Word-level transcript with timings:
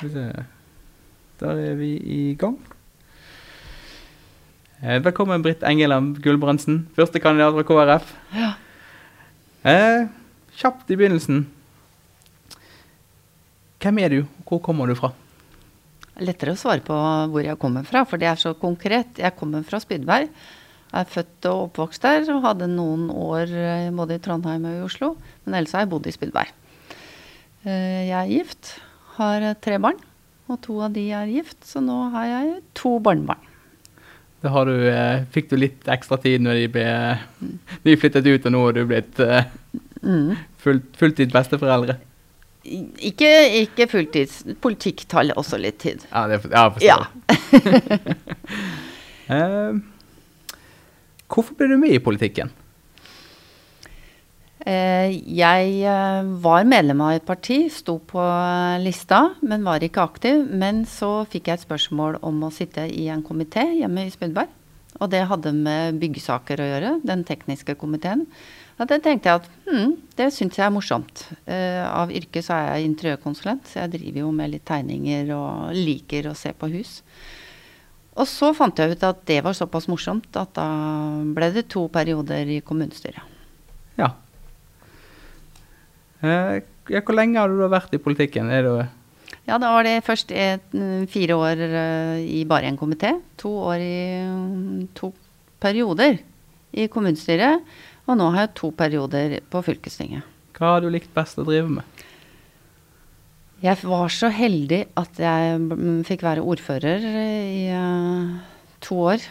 Skal 0.00 0.08
vi 0.08 0.14
se. 0.16 0.44
Da 1.40 1.50
er 1.60 1.74
vi 1.76 1.90
i 2.00 2.20
gang. 2.40 2.54
Eh, 4.80 4.96
velkommen, 5.04 5.42
Britt 5.44 5.60
Engeland 5.66 6.22
Gulbrandsen, 6.24 6.86
førstekandidat 6.96 7.52
fra 7.58 7.64
KrF. 7.68 8.14
Ja. 8.32 8.52
Eh, 9.68 10.06
kjapt 10.56 10.88
i 10.88 10.96
begynnelsen. 10.96 11.42
Hvem 13.80 14.00
er 14.00 14.08
du, 14.08 14.18
og 14.24 14.48
hvor 14.54 14.62
kommer 14.70 14.88
du 14.88 14.96
fra? 14.96 15.12
Lettere 16.20 16.56
å 16.56 16.60
svare 16.60 16.80
på 16.84 16.96
hvor 16.96 17.44
jeg 17.44 17.60
kommer 17.60 17.84
fra, 17.84 18.06
for 18.08 18.20
det 18.20 18.28
er 18.32 18.40
så 18.40 18.54
konkret. 18.56 19.20
Jeg 19.20 19.36
kommer 19.36 19.64
fra 19.68 19.80
Spydberg. 19.84 20.32
Jeg 20.90 21.04
er 21.04 21.12
født 21.12 21.46
og 21.52 21.66
oppvokst 21.68 22.02
der 22.08 22.24
og 22.32 22.40
hadde 22.48 22.72
noen 22.72 23.10
år 23.12 23.52
eh, 23.52 23.90
både 23.92 24.16
i 24.16 24.24
Trondheim 24.24 24.64
og 24.64 24.78
i 24.80 24.84
Oslo. 24.88 25.12
Men 25.44 25.60
ellers 25.60 25.76
har 25.76 25.84
jeg 25.84 25.92
bodd 25.92 26.08
i 26.08 26.16
Spydberg. 26.16 26.56
Eh, 27.68 28.08
Jeg 28.08 28.16
er 28.16 28.32
gift, 28.32 28.78
har 29.20 29.46
eh, 29.52 29.54
tre 29.62 29.78
barn, 29.82 30.00
og 30.50 30.58
to 30.64 30.80
av 30.82 30.92
de 30.96 31.06
er 31.14 31.30
gift, 31.30 31.60
så 31.68 31.78
nå 31.84 32.00
har 32.16 32.26
jeg 32.32 32.58
to 32.80 32.96
barnebarn. 33.04 33.46
Da 34.40 34.48
har 34.54 34.64
du, 34.70 34.72
eh, 34.88 35.24
fikk 35.34 35.50
du 35.50 35.56
litt 35.60 35.88
ekstra 35.92 36.16
tid 36.22 36.40
når 36.40 36.62
de 36.62 36.68
ble 36.72 36.84
de 37.84 37.96
flyttet 38.00 38.24
ut, 38.30 38.46
og 38.48 38.54
nå 38.56 38.62
er 38.70 38.78
du 38.80 38.86
blitt 38.90 39.20
eh, 39.26 39.44
Mm. 40.00 40.30
full, 40.56 40.78
fulltid 40.96 41.28
besteforeldre. 41.34 41.98
Ikke, 42.64 43.28
ikke 43.60 43.84
fulltids. 43.88 44.38
Politikk 44.64 45.02
tar 45.12 45.28
også 45.36 45.58
litt 45.60 45.76
tid. 45.82 46.06
Ja, 46.08 46.22
det 46.30 46.38
ja, 46.48 46.62
jeg 46.80 46.88
Ja. 46.88 46.96
uh, 49.28 49.76
hvorfor 51.30 51.52
ble 51.58 51.68
du 51.68 51.76
med 51.82 51.92
i 51.98 52.00
politikken? 52.02 52.48
Eh, 54.68 55.16
Jeg 55.24 55.68
eh, 55.88 56.30
var 56.44 56.68
medlem 56.68 57.00
av 57.00 57.14
et 57.16 57.24
parti, 57.24 57.62
sto 57.72 57.98
på 57.98 58.24
lista, 58.84 59.30
men 59.40 59.64
var 59.64 59.80
ikke 59.80 60.04
aktiv. 60.04 60.44
Men 60.52 60.84
så 60.84 61.24
fikk 61.30 61.48
jeg 61.48 61.60
et 61.60 61.66
spørsmål 61.66 62.20
om 62.26 62.42
å 62.44 62.52
sitte 62.52 62.84
i 62.88 63.08
en 63.08 63.24
komité 63.24 63.64
hjemme 63.80 64.04
i 64.06 64.12
Spydberg. 64.12 64.56
Og 65.00 65.08
det 65.12 65.22
hadde 65.30 65.52
med 65.56 66.00
byggesaker 66.02 66.60
å 66.60 66.68
gjøre, 66.74 66.94
den 67.06 67.24
tekniske 67.24 67.76
komiteen. 67.80 68.26
Og 68.80 68.88
det 68.88 69.02
tenkte 69.04 69.28
jeg 69.28 69.40
at 69.42 69.48
hm, 69.68 69.92
det 70.16 70.30
syns 70.32 70.56
jeg 70.56 70.66
er 70.66 70.72
morsomt. 70.72 71.26
Eh, 71.48 71.84
av 71.84 72.12
yrke 72.12 72.42
så 72.44 72.56
er 72.56 72.66
jeg 72.80 72.90
interiørkonsulent, 72.90 73.68
så 73.68 73.82
jeg 73.82 73.94
driver 73.96 74.24
jo 74.24 74.32
med 74.34 74.52
litt 74.54 74.66
tegninger 74.68 75.32
og 75.36 75.76
liker 75.76 76.30
å 76.30 76.36
se 76.36 76.52
på 76.56 76.68
hus. 76.72 76.98
Og 78.20 78.26
så 78.28 78.50
fant 78.56 78.76
jeg 78.76 78.96
ut 78.96 79.04
at 79.06 79.20
det 79.28 79.38
var 79.44 79.56
såpass 79.56 79.86
morsomt 79.88 80.34
at 80.36 80.52
da 80.56 80.66
ble 81.36 81.52
det 81.54 81.68
to 81.72 81.86
perioder 81.92 82.48
i 82.56 82.60
kommunestyret. 82.64 83.22
Ja. 84.00 84.10
Eh, 86.20 86.60
ja. 86.90 87.02
Hvor 87.04 87.16
lenge 87.16 87.38
har 87.40 87.50
du 87.50 87.60
da 87.60 87.70
vært 87.72 87.94
i 87.96 88.02
politikken? 88.02 88.50
Er 88.52 88.66
det, 88.66 88.88
Ja, 89.46 89.58
da 89.58 89.72
var 89.72 89.84
det 89.86 90.04
først 90.04 90.30
et, 90.30 90.66
mm, 90.72 91.06
fire 91.08 91.36
år 91.38 91.62
eh, 91.64 92.40
i 92.40 92.44
bare 92.44 92.68
en 92.68 92.78
komité. 92.78 93.14
To 93.38 93.50
år 93.72 93.80
i 93.80 94.22
mm, 94.26 94.88
to 94.94 95.12
perioder 95.60 96.18
i 96.72 96.86
kommunestyret. 96.86 97.64
Og 98.06 98.18
nå 98.18 98.30
har 98.34 98.46
jeg 98.46 98.54
to 98.58 98.70
perioder 98.70 99.40
på 99.50 99.62
fylkestinget. 99.62 100.22
hva 100.58 100.74
har 100.74 100.80
du 100.80 100.90
likt 100.90 101.12
best 101.14 101.38
å 101.38 101.44
drive 101.44 101.68
med? 101.68 101.84
Jeg 103.60 103.76
var 103.84 104.08
så 104.08 104.28
heldig 104.32 104.86
at 104.96 105.18
jeg 105.20 105.58
mm, 105.60 106.02
fikk 106.08 106.22
være 106.24 106.44
ordfører 106.44 107.04
i 107.04 107.68
eh, 107.68 108.40
to 108.80 108.96
år. 109.12 109.24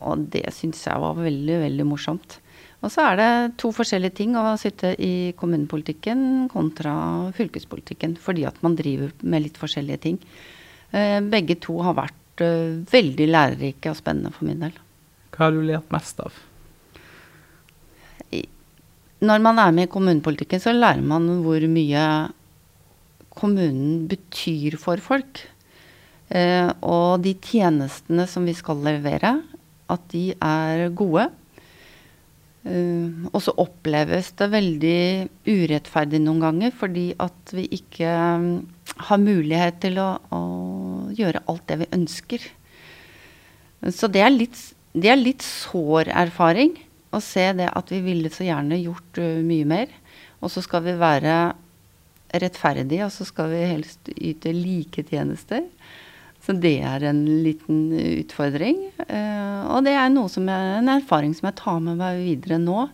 Og 0.00 0.26
det 0.32 0.44
syns 0.52 0.84
jeg 0.84 1.00
var 1.00 1.16
veldig, 1.16 1.60
veldig 1.64 1.86
morsomt. 1.88 2.38
Og 2.84 2.92
så 2.92 3.06
er 3.08 3.18
det 3.18 3.30
to 3.60 3.70
forskjellige 3.74 4.18
ting 4.18 4.34
å 4.36 4.54
sitte 4.60 4.92
i 5.02 5.32
kommunepolitikken 5.38 6.48
kontra 6.52 6.94
fylkespolitikken. 7.36 8.18
Fordi 8.20 8.44
at 8.48 8.58
man 8.64 8.76
driver 8.78 9.14
med 9.24 9.46
litt 9.46 9.60
forskjellige 9.60 10.02
ting. 10.04 10.18
Eh, 10.92 11.18
begge 11.24 11.56
to 11.62 11.78
har 11.82 11.96
vært 11.96 12.44
eh, 12.44 12.76
veldig 12.92 13.30
lærerike 13.32 13.90
og 13.90 13.98
spennende 13.98 14.34
for 14.34 14.48
min 14.48 14.62
del. 14.66 14.76
Hva 15.32 15.48
har 15.48 15.56
du 15.56 15.64
lært 15.64 15.90
mest 15.94 16.20
av? 16.24 16.36
Når 19.26 19.40
man 19.40 19.58
er 19.58 19.72
med 19.72 19.88
i 19.88 19.92
kommunepolitikken, 19.92 20.60
så 20.60 20.74
lærer 20.76 21.00
man 21.00 21.24
hvor 21.44 21.62
mye 21.72 22.02
kommunen 23.36 24.04
betyr 24.10 24.76
for 24.80 25.00
folk. 25.00 25.40
Eh, 26.28 26.68
og 26.84 27.24
de 27.24 27.32
tjenestene 27.40 28.26
som 28.28 28.44
vi 28.48 28.54
skal 28.56 28.82
levere, 28.84 29.38
at 29.88 30.06
de 30.12 30.28
er 30.36 30.88
gode. 30.96 31.30
Eh, 32.66 33.26
og 33.30 33.38
så 33.44 33.54
oppleves 33.62 34.32
det 34.38 34.48
veldig 34.50 35.00
urettferdig 35.46 36.20
noen 36.24 36.42
ganger, 36.42 36.72
fordi 36.74 37.08
at 37.22 37.52
vi 37.54 37.68
ikke 37.78 38.14
mm, 38.42 38.48
har 39.08 39.22
mulighet 39.22 39.78
til 39.84 40.00
å, 40.02 40.08
å 40.34 40.42
gjøre 41.14 41.44
alt 41.46 41.66
det 41.70 41.80
vi 41.84 41.92
ønsker. 41.94 42.48
Så 43.94 44.10
det 44.10 44.24
er 44.24 44.34
litt, 44.34 44.58
det 44.96 45.12
er 45.12 45.20
litt 45.20 45.44
sår 45.46 46.10
erfaring 46.10 46.74
å 47.14 47.20
se 47.22 47.44
det 47.56 47.68
at 47.70 47.92
vi 47.92 48.00
ville 48.04 48.32
så 48.32 48.46
gjerne 48.46 48.80
gjort 48.80 49.20
uh, 49.22 49.38
mye 49.46 49.68
mer. 49.68 49.92
Og 50.42 50.50
så 50.52 50.62
skal 50.64 50.82
vi 50.84 50.96
være 50.98 51.36
rettferdige, 52.36 53.06
og 53.06 53.14
så 53.14 53.24
skal 53.28 53.52
vi 53.52 53.62
helst 53.70 54.10
yte 54.16 54.52
like 54.52 55.06
tjenester. 55.06 55.62
Så 56.46 56.54
det 56.62 56.76
er 56.86 57.02
en 57.08 57.24
liten 57.42 57.88
utfordring. 57.98 58.84
Eh, 59.02 59.62
og 59.66 59.82
det 59.82 59.96
er 59.96 60.04
jeg, 60.04 60.28
en 60.46 60.92
erfaring 60.92 61.32
som 61.34 61.48
jeg 61.48 61.58
tar 61.58 61.80
med 61.82 61.98
meg 61.98 62.20
videre 62.22 62.60
nå, 62.62 62.84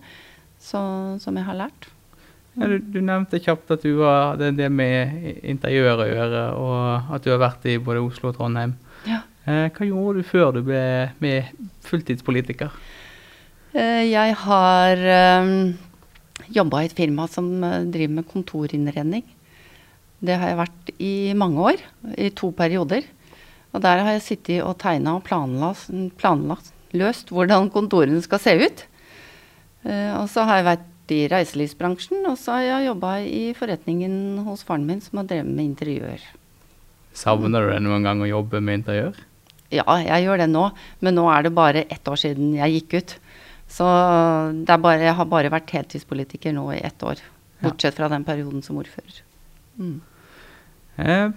så, 0.57 0.81
som 1.21 1.37
jeg 1.37 1.45
har 1.45 1.59
lært. 1.59 1.91
Ja, 2.57 2.69
du, 2.69 2.79
du 2.81 3.01
nevnte 3.05 3.41
kjapt 3.45 3.75
at 3.77 3.85
du 3.85 3.99
var, 4.01 4.41
det, 4.41 4.71
med 4.73 5.45
interiør 5.45 6.05
å 6.05 6.09
gjøre, 6.09 6.47
og 6.57 7.13
at 7.13 7.25
du 7.25 7.31
har 7.35 7.45
vært 7.45 7.69
i 7.69 7.77
både 7.77 8.01
Oslo 8.07 8.33
og 8.33 8.41
Trondheim. 8.41 8.75
Ja. 9.05 9.21
Eh, 9.45 9.69
hva 9.69 9.89
gjorde 9.89 10.23
du 10.23 10.33
før 10.33 10.57
du 10.57 10.65
ble 10.65 10.83
med 11.21 11.53
fulltidspolitiker? 11.85 12.73
Eh, 13.77 14.05
jeg 14.09 14.37
har 14.47 15.09
jobba 16.53 16.81
i 16.81 16.89
et 16.89 16.97
firma 16.97 17.29
som 17.29 17.53
driver 17.93 18.21
med 18.21 18.33
kontorinnredning. 18.33 19.25
Det 20.25 20.41
har 20.41 20.53
jeg 20.53 20.65
vært 20.65 20.93
i 21.03 21.17
mange 21.37 21.73
år, 21.73 21.91
i 22.17 22.33
to 22.33 22.55
perioder. 22.57 23.05
Og 23.73 23.83
der 23.85 24.03
har 24.05 24.17
jeg 24.17 24.25
sittet 24.27 24.63
og 24.65 24.77
tegna 24.83 25.17
og 25.17 25.25
planlagt, 25.27 25.89
planlagt 26.21 26.73
løst 26.97 27.33
hvordan 27.33 27.71
kontorene 27.73 28.21
skal 28.25 28.41
se 28.43 28.57
ut. 28.61 28.85
Uh, 29.87 30.21
og 30.21 30.29
så 30.31 30.45
har 30.47 30.61
jeg 30.61 30.69
vært 30.69 30.89
i 31.13 31.25
reiselivsbransjen, 31.29 32.23
og 32.29 32.39
så 32.41 32.59
har 32.59 32.69
jeg 32.69 32.87
jobba 32.91 33.17
i 33.27 33.43
forretningen 33.57 34.45
hos 34.47 34.63
faren 34.65 34.87
min 34.89 35.03
som 35.05 35.21
har 35.21 35.29
drevet 35.29 35.51
med 35.51 35.73
interiør. 35.73 36.23
Savner 37.17 37.67
du 37.67 37.73
det 37.75 37.83
noen 37.85 38.07
gang 38.07 38.23
å 38.25 38.31
jobbe 38.31 38.63
med 38.65 38.81
interiør? 38.81 39.19
Ja, 39.73 39.85
jeg 40.05 40.27
gjør 40.27 40.43
det 40.43 40.49
nå, 40.53 40.67
men 41.01 41.17
nå 41.17 41.27
er 41.33 41.47
det 41.47 41.55
bare 41.57 41.85
ett 41.93 42.09
år 42.09 42.21
siden 42.21 42.55
jeg 42.59 42.79
gikk 42.79 42.97
ut. 43.01 43.15
Så 43.73 43.87
bare, 44.69 44.99
jeg 45.01 45.17
har 45.17 45.29
bare 45.29 45.53
vært 45.53 45.73
heltidspolitiker 45.73 46.53
nå 46.53 46.67
i 46.75 46.83
ett 46.85 47.05
år. 47.09 47.21
Bortsett 47.63 47.97
fra 47.97 48.11
den 48.13 48.25
perioden 48.27 48.65
som 48.65 48.81
ordfører. 48.81 49.23
Mm. 49.81 50.01
Eh, 51.01 51.31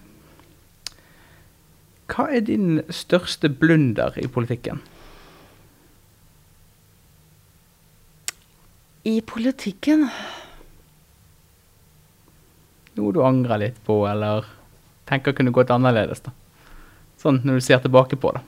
hva 2.11 2.27
er 2.29 2.43
din 2.45 2.81
største 2.93 3.49
blunder 3.49 4.17
i 4.21 4.27
politikken? 4.29 4.81
I 9.05 9.19
politikken 9.25 10.07
Noe 12.95 13.11
du 13.11 13.19
angrer 13.27 13.59
litt 13.59 13.79
på, 13.83 13.97
eller 14.07 14.45
tenker 15.09 15.35
kunne 15.35 15.51
gått 15.53 15.73
annerledes? 15.73 16.21
da? 16.23 16.31
Sånn 17.19 17.41
når 17.43 17.59
du 17.59 17.65
ser 17.65 17.81
tilbake 17.83 18.15
på 18.15 18.31
det. 18.37 18.41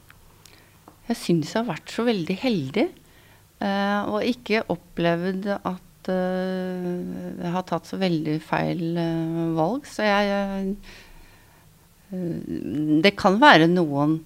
Jeg 1.09 1.19
syns 1.19 1.51
jeg 1.51 1.59
har 1.59 1.67
vært 1.67 1.91
så 1.91 2.05
veldig 2.07 2.37
heldig. 2.39 2.85
Uh, 3.57 4.01
og 4.13 4.23
ikke 4.27 4.61
opplevd 4.71 5.49
at 5.57 6.09
uh, 6.13 6.87
jeg 7.41 7.53
har 7.55 7.65
tatt 7.67 7.89
så 7.89 7.99
veldig 7.99 8.37
feil 8.45 8.83
uh, 8.95 9.43
valg. 9.57 9.87
Så 9.89 10.07
jeg 10.07 10.75
Det 12.09 13.11
kan 13.19 13.37
være 13.41 13.67
noen 13.67 14.19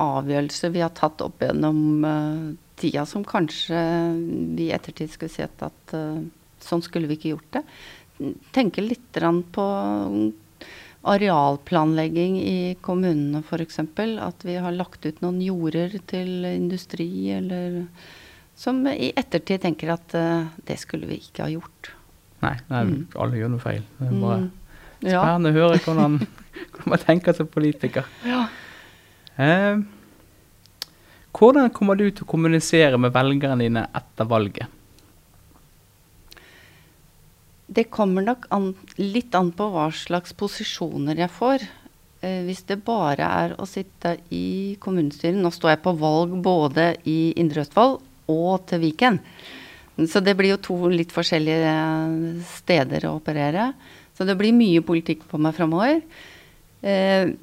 avgjørelser 0.00 0.70
vi 0.72 0.80
har 0.84 0.94
tatt 0.96 1.20
opp 1.24 1.42
gjennom 1.42 2.04
uh, 2.06 2.50
tida 2.78 3.02
som 3.06 3.24
kanskje 3.26 3.80
vi 4.56 4.68
i 4.68 4.74
ettertid 4.76 5.10
skulle 5.10 5.34
sett 5.34 5.64
at 5.66 5.94
uh, 5.98 6.20
sånn 6.62 6.84
skulle 6.86 7.10
vi 7.10 7.18
ikke 7.18 7.32
gjort 7.34 7.58
det. 7.58 7.64
Tenke 8.54 8.82
litt 8.82 9.18
på 9.54 9.66
arealplanlegging 11.08 12.38
i 12.42 12.76
kommunene 12.82 13.42
f.eks. 13.44 13.78
At 14.20 14.44
vi 14.46 14.56
har 14.58 14.74
lagt 14.74 15.06
ut 15.06 15.20
noen 15.22 15.40
jorder 15.42 15.98
til 16.10 16.46
industri, 16.48 17.08
eller 17.36 17.84
som 18.58 18.80
i 18.90 19.12
ettertid 19.16 19.62
tenker 19.62 19.92
at 19.94 20.14
uh, 20.18 20.48
det 20.66 20.78
skulle 20.82 21.06
vi 21.10 21.20
ikke 21.22 21.46
ha 21.46 21.52
gjort. 21.52 21.92
Nei, 22.42 22.56
nei 22.70 22.84
Mm. 22.86 23.06
alle 23.18 23.38
gjør 23.38 23.50
noe 23.54 23.62
feil. 23.62 23.82
Det 23.98 24.08
er 24.08 24.20
bare 24.22 24.40
Mm. 24.42 24.54
Spennende 24.98 25.50
å 25.50 25.54
høre 25.54 25.78
hvordan, 25.78 26.14
hvordan 26.70 26.92
man 26.94 27.04
tenker 27.04 27.36
som 27.36 27.46
politiker. 27.50 28.08
ja. 28.26 28.46
Eh, 29.38 29.78
hvordan 31.38 31.70
kommer 31.70 31.94
du 31.94 32.08
til 32.10 32.24
å 32.24 32.30
kommunisere 32.32 32.98
med 32.98 33.12
velgerne 33.14 33.62
dine 33.62 33.84
etter 33.94 34.26
valget? 34.26 34.66
Det 37.68 37.84
kommer 37.92 38.24
nok 38.24 38.46
an, 38.54 38.72
litt 38.96 39.34
an 39.36 39.52
på 39.54 39.68
hva 39.70 39.90
slags 39.94 40.32
posisjoner 40.34 41.20
jeg 41.20 41.30
får. 41.30 41.66
eh, 42.22 42.42
hvis 42.48 42.64
det 42.66 42.80
bare 42.82 43.22
er 43.22 43.54
å 43.60 43.66
sitte 43.68 44.16
i 44.34 44.74
kommunestyret 44.80 45.38
Nå 45.38 45.52
står 45.54 45.76
jeg 45.76 45.82
på 45.84 45.92
valg 46.00 46.32
både 46.42 46.96
i 47.06 47.34
Indre 47.38 47.62
Østfold 47.62 48.00
og 48.26 48.66
til 48.66 48.80
Viken. 48.82 49.20
Så 50.08 50.18
det 50.24 50.34
blir 50.38 50.56
jo 50.56 50.62
to 50.62 50.88
litt 50.90 51.12
forskjellige 51.14 52.42
steder 52.46 53.06
å 53.06 53.16
operere. 53.20 53.72
Så 54.16 54.26
det 54.26 54.34
blir 54.38 54.56
mye 54.56 54.82
politikk 54.82 55.22
på 55.30 55.38
meg 55.38 55.54
framover. 55.54 56.00
Eh, 56.82 57.34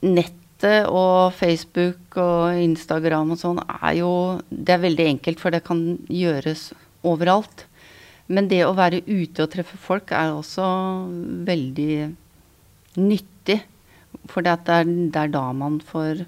nettet 0.00 0.86
og 0.88 1.32
Facebook 1.36 2.16
og 2.20 2.60
Instagram 2.60 3.34
og 3.34 3.40
sånn 3.40 3.58
er 3.64 3.94
jo 3.98 4.12
Det 4.48 4.74
er 4.74 4.84
veldig 4.84 5.06
enkelt, 5.14 5.40
for 5.40 5.50
det 5.52 5.64
kan 5.64 5.98
gjøres 6.08 6.70
overalt. 7.04 7.66
Men 8.30 8.48
det 8.50 8.62
å 8.64 8.76
være 8.78 9.02
ute 9.08 9.44
og 9.44 9.50
treffe 9.50 9.78
folk 9.80 10.12
er 10.14 10.30
også 10.30 10.66
veldig 11.48 11.94
nyttig. 13.00 13.58
For 14.30 14.46
det 14.46 14.54
er, 14.70 14.84
det 14.86 15.18
er 15.18 15.32
da 15.32 15.42
man 15.56 15.80
får, 15.82 16.22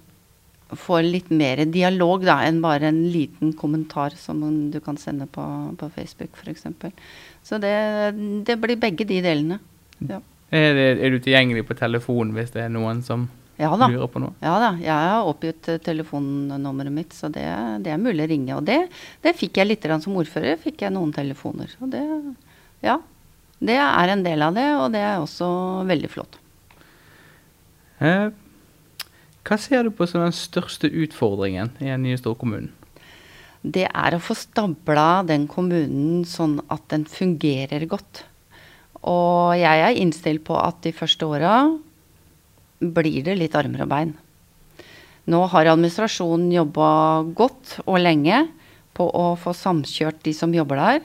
får 0.74 1.06
litt 1.06 1.30
mer 1.30 1.62
dialog 1.70 2.24
da, 2.26 2.40
enn 2.46 2.62
bare 2.64 2.90
en 2.90 3.04
liten 3.14 3.52
kommentar 3.58 4.16
som 4.18 4.42
du 4.72 4.80
kan 4.82 4.98
sende 4.98 5.28
på, 5.30 5.44
på 5.78 5.90
Facebook 5.94 6.38
f.eks. 6.40 6.66
Så 7.46 7.62
det, 7.62 7.74
det, 8.48 8.58
blir 8.62 8.80
begge 8.82 9.06
de 9.06 9.22
delene. 9.22 9.60
Ja. 10.02 10.18
Er, 10.52 10.74
det, 10.76 10.88
er, 11.00 11.14
du 11.14 11.22
tilgjengelig 11.24 11.64
på 11.64 11.76
telefon 11.78 12.34
hvis 12.36 12.52
det 12.52 12.66
er 12.66 12.72
noen 12.72 13.00
som 13.04 13.24
ja 13.60 13.70
lurer 13.72 14.08
på 14.10 14.20
noe? 14.20 14.34
Ja 14.42 14.56
da. 14.60 14.72
Jeg 14.80 14.92
har 14.92 15.28
oppgitt 15.28 15.68
eh, 15.70 15.80
telefonnummeret 15.80 16.92
mitt, 16.92 17.16
så 17.16 17.30
det, 17.32 17.44
det, 17.84 17.92
er 17.94 18.00
mulig 18.00 18.26
å 18.26 18.30
ringe. 18.32 18.58
Og 18.58 18.66
det, 18.68 18.78
det 19.24 19.36
fikk 19.38 19.60
jeg 19.60 19.70
litt 19.70 19.88
som 20.04 20.18
ordfører. 20.18 20.60
Fikk 20.60 20.84
jeg 20.84 20.94
noen 20.94 21.12
telefoner. 21.14 21.72
Og 21.80 21.92
det, 21.92 22.02
ja. 22.84 22.98
Det 23.62 23.78
er 23.78 24.12
en 24.12 24.24
del 24.26 24.42
av 24.42 24.56
det, 24.58 24.68
og 24.74 24.88
det 24.92 25.02
er 25.06 25.22
også 25.22 25.48
veldig 25.86 26.10
flott. 26.10 26.38
Eh, 28.02 28.32
hva 29.46 29.58
ser 29.58 29.86
du 29.86 29.92
på 29.94 30.08
som 30.10 30.24
den 30.24 30.34
største 30.34 30.90
utfordringen 30.90 31.70
i 31.78 31.92
den 31.92 32.04
nye 32.06 32.18
storkommunen? 32.18 32.72
Det 33.62 33.86
er 33.86 34.16
å 34.16 34.22
få 34.22 34.34
stabla 34.34 35.22
den 35.22 35.46
kommunen 35.46 36.24
sånn 36.26 36.58
at 36.66 36.82
den 36.90 37.06
fungerer 37.06 37.86
godt. 37.86 38.24
Og 39.08 39.54
jeg 39.58 39.82
er 39.82 39.98
innstilt 39.98 40.44
på 40.46 40.56
at 40.58 40.78
de 40.84 40.92
første 40.94 41.26
åra 41.26 41.56
blir 42.82 43.22
det 43.26 43.38
litt 43.38 43.56
armer 43.58 43.84
og 43.84 43.90
bein. 43.90 44.12
Nå 45.30 45.44
har 45.52 45.70
administrasjonen 45.70 46.50
jobba 46.50 46.88
godt 47.34 47.78
og 47.86 48.00
lenge 48.02 48.44
på 48.96 49.06
å 49.06 49.32
få 49.38 49.54
samkjørt 49.54 50.22
de 50.26 50.34
som 50.36 50.54
jobber 50.54 50.80
der. 50.80 51.02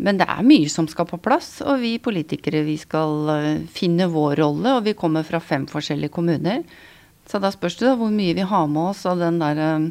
Men 0.00 0.20
det 0.20 0.28
er 0.32 0.46
mye 0.46 0.70
som 0.72 0.86
skal 0.88 1.08
på 1.10 1.18
plass, 1.20 1.58
og 1.60 1.82
vi 1.82 1.98
politikere 2.00 2.62
vi 2.64 2.78
skal 2.80 3.32
eh, 3.34 3.66
finne 3.68 4.08
vår 4.08 4.38
rolle. 4.40 4.78
Og 4.78 4.86
vi 4.86 4.96
kommer 4.96 5.26
fra 5.28 5.42
fem 5.44 5.66
forskjellige 5.68 6.14
kommuner. 6.14 6.62
Så 7.28 7.38
da 7.42 7.50
spørs 7.52 7.76
det 7.82 7.92
hvor 8.00 8.12
mye 8.14 8.36
vi 8.38 8.46
har 8.48 8.70
med 8.70 8.94
oss 8.94 9.04
av 9.08 9.20
den 9.20 9.40
der 9.42 9.60
eh, 9.66 9.90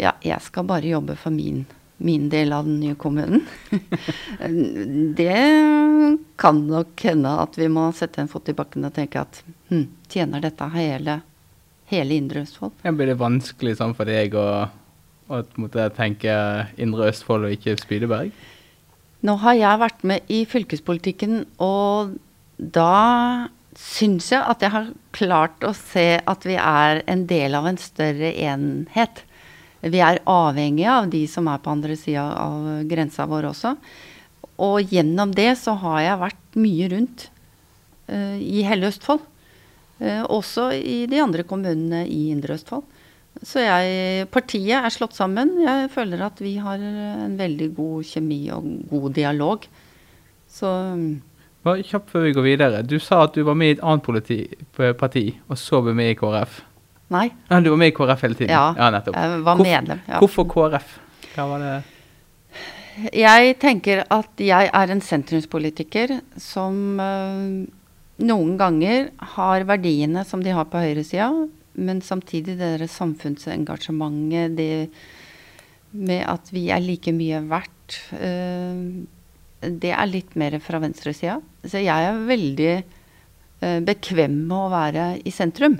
Ja, 0.00 0.14
jeg 0.24 0.40
skal 0.40 0.64
bare 0.64 0.88
jobbe 0.88 1.18
for 1.20 1.34
min, 1.34 1.66
min 2.02 2.28
del 2.32 2.52
av 2.52 2.66
den 2.66 2.80
nye 2.82 2.96
kommunen. 2.98 3.44
det 5.18 5.38
kan 6.40 6.62
nok 6.66 7.04
hende 7.06 7.34
at 7.44 7.58
vi 7.58 7.68
må 7.72 7.88
sette 7.96 8.22
en 8.22 8.30
fot 8.30 8.48
i 8.50 8.56
bakken 8.58 8.88
og 8.88 8.94
tenke 8.96 9.22
at 9.22 9.42
hm, 9.70 9.86
tjener 10.12 10.42
dette 10.44 10.68
hele, 10.74 11.20
hele 11.92 12.18
Indre 12.18 12.42
Østfold? 12.46 12.74
Ja, 12.82 12.94
blir 12.96 13.12
det 13.12 13.20
vanskelig 13.22 13.76
sånn 13.78 13.94
for 13.98 14.10
deg 14.10 14.34
å, 14.38 14.46
å 15.30 15.42
tenke 15.96 16.34
Indre 16.76 17.12
Østfold 17.12 17.48
og 17.48 17.56
ikke 17.56 17.78
Spydeberg? 17.80 18.34
Nå 19.22 19.38
har 19.44 19.54
jeg 19.54 19.82
vært 19.84 20.06
med 20.08 20.30
i 20.34 20.42
fylkespolitikken, 20.50 21.44
og 21.62 22.16
da 22.58 23.48
syns 23.78 24.32
jeg 24.32 24.42
at 24.42 24.64
jeg 24.64 24.74
har 24.74 24.88
klart 25.14 25.62
å 25.64 25.70
se 25.76 26.16
at 26.18 26.46
vi 26.46 26.56
er 26.58 27.02
en 27.10 27.22
del 27.30 27.54
av 27.56 27.68
en 27.70 27.78
større 27.80 28.32
enhet. 28.34 29.22
Vi 29.82 29.98
er 29.98 30.20
avhengige 30.30 30.90
av 30.90 31.10
de 31.10 31.24
som 31.30 31.48
er 31.50 31.60
på 31.62 31.72
andre 31.72 31.96
sida 31.98 32.22
av 32.38 32.84
grensa 32.90 33.26
vår 33.26 33.50
også. 33.50 33.74
Og 34.62 34.92
gjennom 34.94 35.32
det 35.34 35.50
så 35.58 35.74
har 35.80 36.00
jeg 36.04 36.20
vært 36.20 36.58
mye 36.62 36.88
rundt 36.92 37.26
uh, 38.12 38.38
i 38.38 38.62
hele 38.66 38.92
Østfold. 38.92 39.24
Uh, 39.98 40.22
også 40.30 40.70
i 40.76 41.02
de 41.10 41.18
andre 41.22 41.42
kommunene 41.48 42.04
i 42.06 42.28
Indre 42.30 42.58
Østfold. 42.60 42.86
Så 43.42 43.62
jeg, 43.64 44.28
partiet 44.30 44.84
er 44.84 44.92
slått 44.92 45.16
sammen. 45.16 45.56
Jeg 45.64 45.90
føler 45.90 46.20
at 46.28 46.38
vi 46.44 46.58
har 46.62 46.78
en 46.78 47.34
veldig 47.38 47.70
god 47.74 48.06
kjemi 48.06 48.42
og 48.54 48.66
god 48.90 49.14
dialog. 49.16 49.64
Så 50.52 50.70
Bare 51.62 51.86
kjapt 51.86 52.10
før 52.12 52.26
vi 52.26 52.34
går 52.36 52.46
videre. 52.46 52.82
Du 52.86 52.98
sa 53.02 53.22
at 53.24 53.34
du 53.34 53.42
var 53.46 53.56
med 53.58 53.72
i 53.72 53.74
et 53.76 53.82
annet 53.82 54.04
politi, 54.04 54.38
parti, 54.76 55.28
og 55.48 55.58
så 55.58 55.80
ble 55.82 55.94
med 55.96 56.12
i 56.12 56.18
KrF. 56.18 56.60
Nei. 57.12 57.28
Ja, 57.50 57.60
du 57.60 57.70
var 57.72 57.80
med 57.82 57.92
i 57.92 57.96
KrF 57.96 58.22
hele 58.24 58.38
tiden? 58.38 58.52
Ja, 58.54 58.72
ja 58.78 58.90
nettopp. 58.94 59.16
jeg 59.18 59.42
var 59.46 59.60
medlem. 59.60 60.00
Ja. 60.08 60.20
Hvorfor 60.22 60.48
KrF? 60.48 60.94
Hva 61.34 61.48
var 61.50 61.64
det? 61.64 61.74
Jeg 63.16 63.54
tenker 63.60 64.02
at 64.12 64.42
jeg 64.44 64.68
er 64.68 64.92
en 64.92 65.00
sentrumspolitiker 65.00 66.18
som 66.40 67.00
øh, 67.00 67.64
noen 68.28 68.56
ganger 68.60 69.08
har 69.36 69.64
verdiene 69.68 70.24
som 70.28 70.42
de 70.44 70.52
har 70.52 70.68
på 70.68 70.82
høyresida, 70.82 71.30
men 71.72 72.02
samtidig 72.04 72.58
det 72.58 72.60
derre 72.60 72.88
samfunnsengasjementet, 72.92 74.58
det 74.58 75.92
med 75.92 76.24
at 76.28 76.52
vi 76.52 76.66
er 76.72 76.84
like 76.84 77.12
mye 77.16 77.40
verdt, 77.48 77.96
øh, 78.16 79.04
det 79.62 79.92
er 79.94 80.10
litt 80.10 80.36
mer 80.36 80.58
fra 80.64 80.80
venstresida. 80.82 81.38
Så 81.64 81.80
jeg 81.80 82.08
er 82.08 82.26
veldig 82.28 82.72
øh, 82.76 83.80
bekvem 83.86 84.36
med 84.48 84.58
å 84.58 84.70
være 84.72 85.06
i 85.24 85.32
sentrum. 85.32 85.78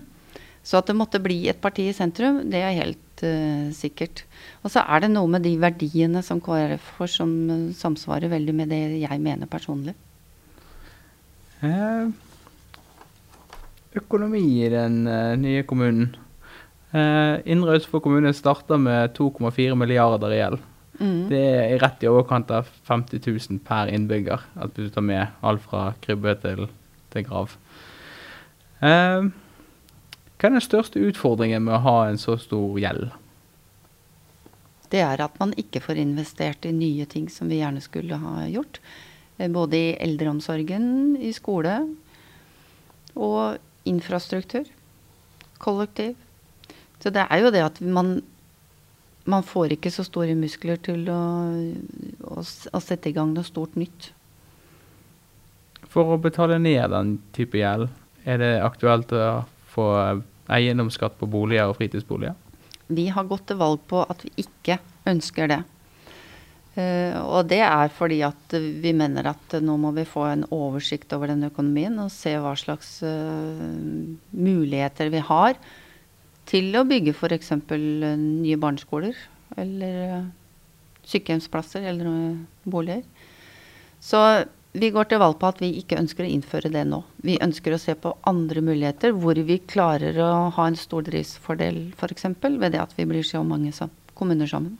Så 0.62 0.78
at 0.78 0.86
det 0.86 0.94
måtte 0.94 1.20
bli 1.22 1.40
et 1.50 1.58
parti 1.62 1.88
i 1.90 1.96
sentrum, 1.96 2.44
det 2.50 2.60
er 2.62 2.76
helt 2.78 3.24
uh, 3.26 3.68
sikkert. 3.74 4.22
Og 4.62 4.70
så 4.70 4.84
er 4.86 5.02
det 5.02 5.10
noe 5.10 5.30
med 5.30 5.42
de 5.46 5.56
verdiene 5.60 6.22
som 6.22 6.40
KrF 6.42 6.92
får, 6.98 7.14
som 7.18 7.32
samsvarer 7.74 8.30
veldig 8.30 8.54
med 8.54 8.70
det 8.70 8.82
jeg 9.02 9.22
mener 9.22 9.50
personlig. 9.50 9.96
Eh, 11.62 12.10
økonomi 13.98 14.42
i 14.62 14.70
den 14.70 15.02
uh, 15.10 15.34
nye 15.38 15.66
kommunen. 15.66 16.14
Uh, 16.92 17.40
Indre 17.48 17.78
Østfold 17.78 18.04
kommune 18.04 18.34
starter 18.36 18.78
med 18.78 19.16
2,4 19.18 19.74
milliarder 19.78 20.34
i 20.34 20.40
gjeld. 20.40 20.62
Mm. 21.02 21.20
Det 21.30 21.42
er 21.42 21.78
rett 21.82 22.02
i 22.04 22.10
overkant 22.10 22.50
av 22.54 22.68
50 22.86 23.22
000 23.26 23.62
per 23.66 23.90
innbygger, 23.90 24.42
at 24.62 24.74
du 24.76 24.86
tar 24.92 25.06
med 25.06 25.38
alt 25.42 25.62
fra 25.64 25.92
krybbe 26.04 26.34
til, 26.42 26.66
til 27.14 27.26
grav. 27.26 27.54
Uh, 28.82 29.32
hva 30.42 30.48
er 30.48 30.56
den 30.56 30.64
største 30.64 30.98
utfordringen 30.98 31.62
med 31.62 31.76
å 31.76 31.84
ha 31.84 31.98
en 32.08 32.16
så 32.18 32.34
stor 32.34 32.74
gjeld? 32.82 33.12
Det 34.90 34.98
er 34.98 35.22
at 35.22 35.36
man 35.38 35.52
ikke 35.54 35.78
får 35.84 36.00
investert 36.02 36.66
i 36.66 36.72
nye 36.74 37.06
ting 37.06 37.28
som 37.30 37.46
vi 37.46 37.60
gjerne 37.60 37.78
skulle 37.84 38.18
ha 38.18 38.48
gjort. 38.50 38.80
Både 39.38 39.78
i 39.78 39.92
eldreomsorgen, 40.02 41.14
i 41.14 41.30
skole 41.30 41.76
og 43.14 43.86
infrastruktur. 43.86 44.66
Kollektiv. 45.62 46.18
Så 46.98 47.14
det 47.14 47.22
er 47.22 47.44
jo 47.46 47.54
det 47.54 47.62
at 47.62 47.78
man 47.80 48.16
man 49.24 49.44
får 49.46 49.76
ikke 49.76 49.92
så 49.94 50.02
store 50.02 50.34
muskler 50.34 50.80
til 50.82 51.06
å, 51.06 51.20
å, 52.26 52.42
å, 52.42 52.80
sette 52.82 53.10
i 53.10 53.14
gang 53.14 53.30
noe 53.30 53.46
stort 53.46 53.76
nytt. 53.78 54.10
For 55.92 56.10
å 56.14 56.18
betale 56.18 56.58
ned 56.58 56.90
den 56.90 57.16
type 57.36 57.60
gjeld, 57.60 57.86
er 58.26 58.42
det 58.42 58.52
aktuelt 58.66 59.14
å 59.14 59.44
få 59.70 59.86
eiendomsskatt 60.50 61.18
på 61.20 61.28
boliger 61.30 61.70
og 61.70 61.76
fritidsboliger? 61.78 62.34
Vi 62.92 63.06
har 63.14 63.28
gått 63.28 63.46
til 63.50 63.60
valg 63.60 63.82
på 63.88 64.02
at 64.02 64.24
vi 64.26 64.32
ikke 64.44 64.78
ønsker 65.08 65.50
det. 65.52 65.62
Uh, 66.72 67.18
og 67.28 67.50
det 67.50 67.60
er 67.60 67.90
fordi 67.92 68.22
at 68.24 68.54
vi 68.56 68.94
mener 68.96 69.28
at 69.34 69.58
nå 69.60 69.74
må 69.76 69.90
vi 69.92 70.06
få 70.08 70.24
en 70.30 70.46
oversikt 70.48 71.12
over 71.12 71.28
den 71.28 71.44
økonomien 71.44 71.98
og 72.00 72.08
se 72.14 72.32
hva 72.40 72.54
slags 72.56 72.94
uh, 73.04 73.60
muligheter 74.32 75.12
vi 75.12 75.20
har 75.20 75.58
til 76.48 76.72
å 76.78 76.86
bygge 76.88 77.12
f.eks. 77.12 77.52
Uh, 77.68 77.76
nye 78.16 78.56
barneskoler 78.56 79.18
eller 79.60 80.24
sykehjemsplasser 81.04 81.84
eller 81.92 82.08
boliger. 82.64 83.04
Så 84.00 84.18
vi 84.72 84.88
går 84.90 85.08
til 85.10 85.20
valg 85.20 85.36
på 85.40 85.48
at 85.52 85.58
vi 85.60 85.68
ikke 85.82 85.98
ønsker 86.00 86.24
å 86.24 86.30
innføre 86.32 86.70
det 86.72 86.86
nå. 86.88 87.02
Vi 87.24 87.36
ønsker 87.44 87.74
å 87.74 87.80
se 87.80 87.92
på 87.98 88.14
andre 88.28 88.62
muligheter 88.64 89.12
hvor 89.12 89.36
vi 89.36 89.58
klarer 89.68 90.16
å 90.24 90.30
ha 90.56 90.68
en 90.68 90.78
stor 90.80 91.04
driftsfordel 91.08 91.90
f.eks. 91.92 92.24
ved 92.40 92.72
det 92.72 92.80
at 92.80 92.94
vi 92.96 93.06
blir 93.08 93.26
så 93.26 93.44
mange 93.44 93.74
kommuner 94.16 94.48
sammen. 94.48 94.78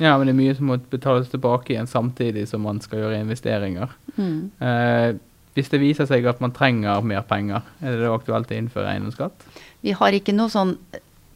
Ja, 0.00 0.14
men 0.16 0.28
det 0.28 0.34
er 0.34 0.40
mye 0.40 0.56
som 0.56 0.70
må 0.70 0.78
betales 0.92 1.32
tilbake 1.32 1.74
igjen 1.74 1.88
samtidig 1.88 2.46
som 2.48 2.64
man 2.64 2.80
skal 2.84 3.02
gjøre 3.02 3.20
investeringer. 3.20 3.96
Mm. 4.16 4.50
Eh, 4.60 5.08
hvis 5.56 5.72
det 5.72 5.80
viser 5.82 6.08
seg 6.08 6.28
at 6.28 6.40
man 6.40 6.54
trenger 6.56 7.04
mer 7.04 7.24
penger, 7.28 7.64
er 7.80 7.96
det 7.96 8.04
da 8.04 8.14
aktuelt 8.14 8.52
å 8.52 8.56
innføre 8.56 8.92
eiendomsskatt? 8.92 9.48
Vi 9.84 9.96
har 9.96 10.16
ikke 10.16 10.36
noe 10.36 10.52
sånn 10.52 10.76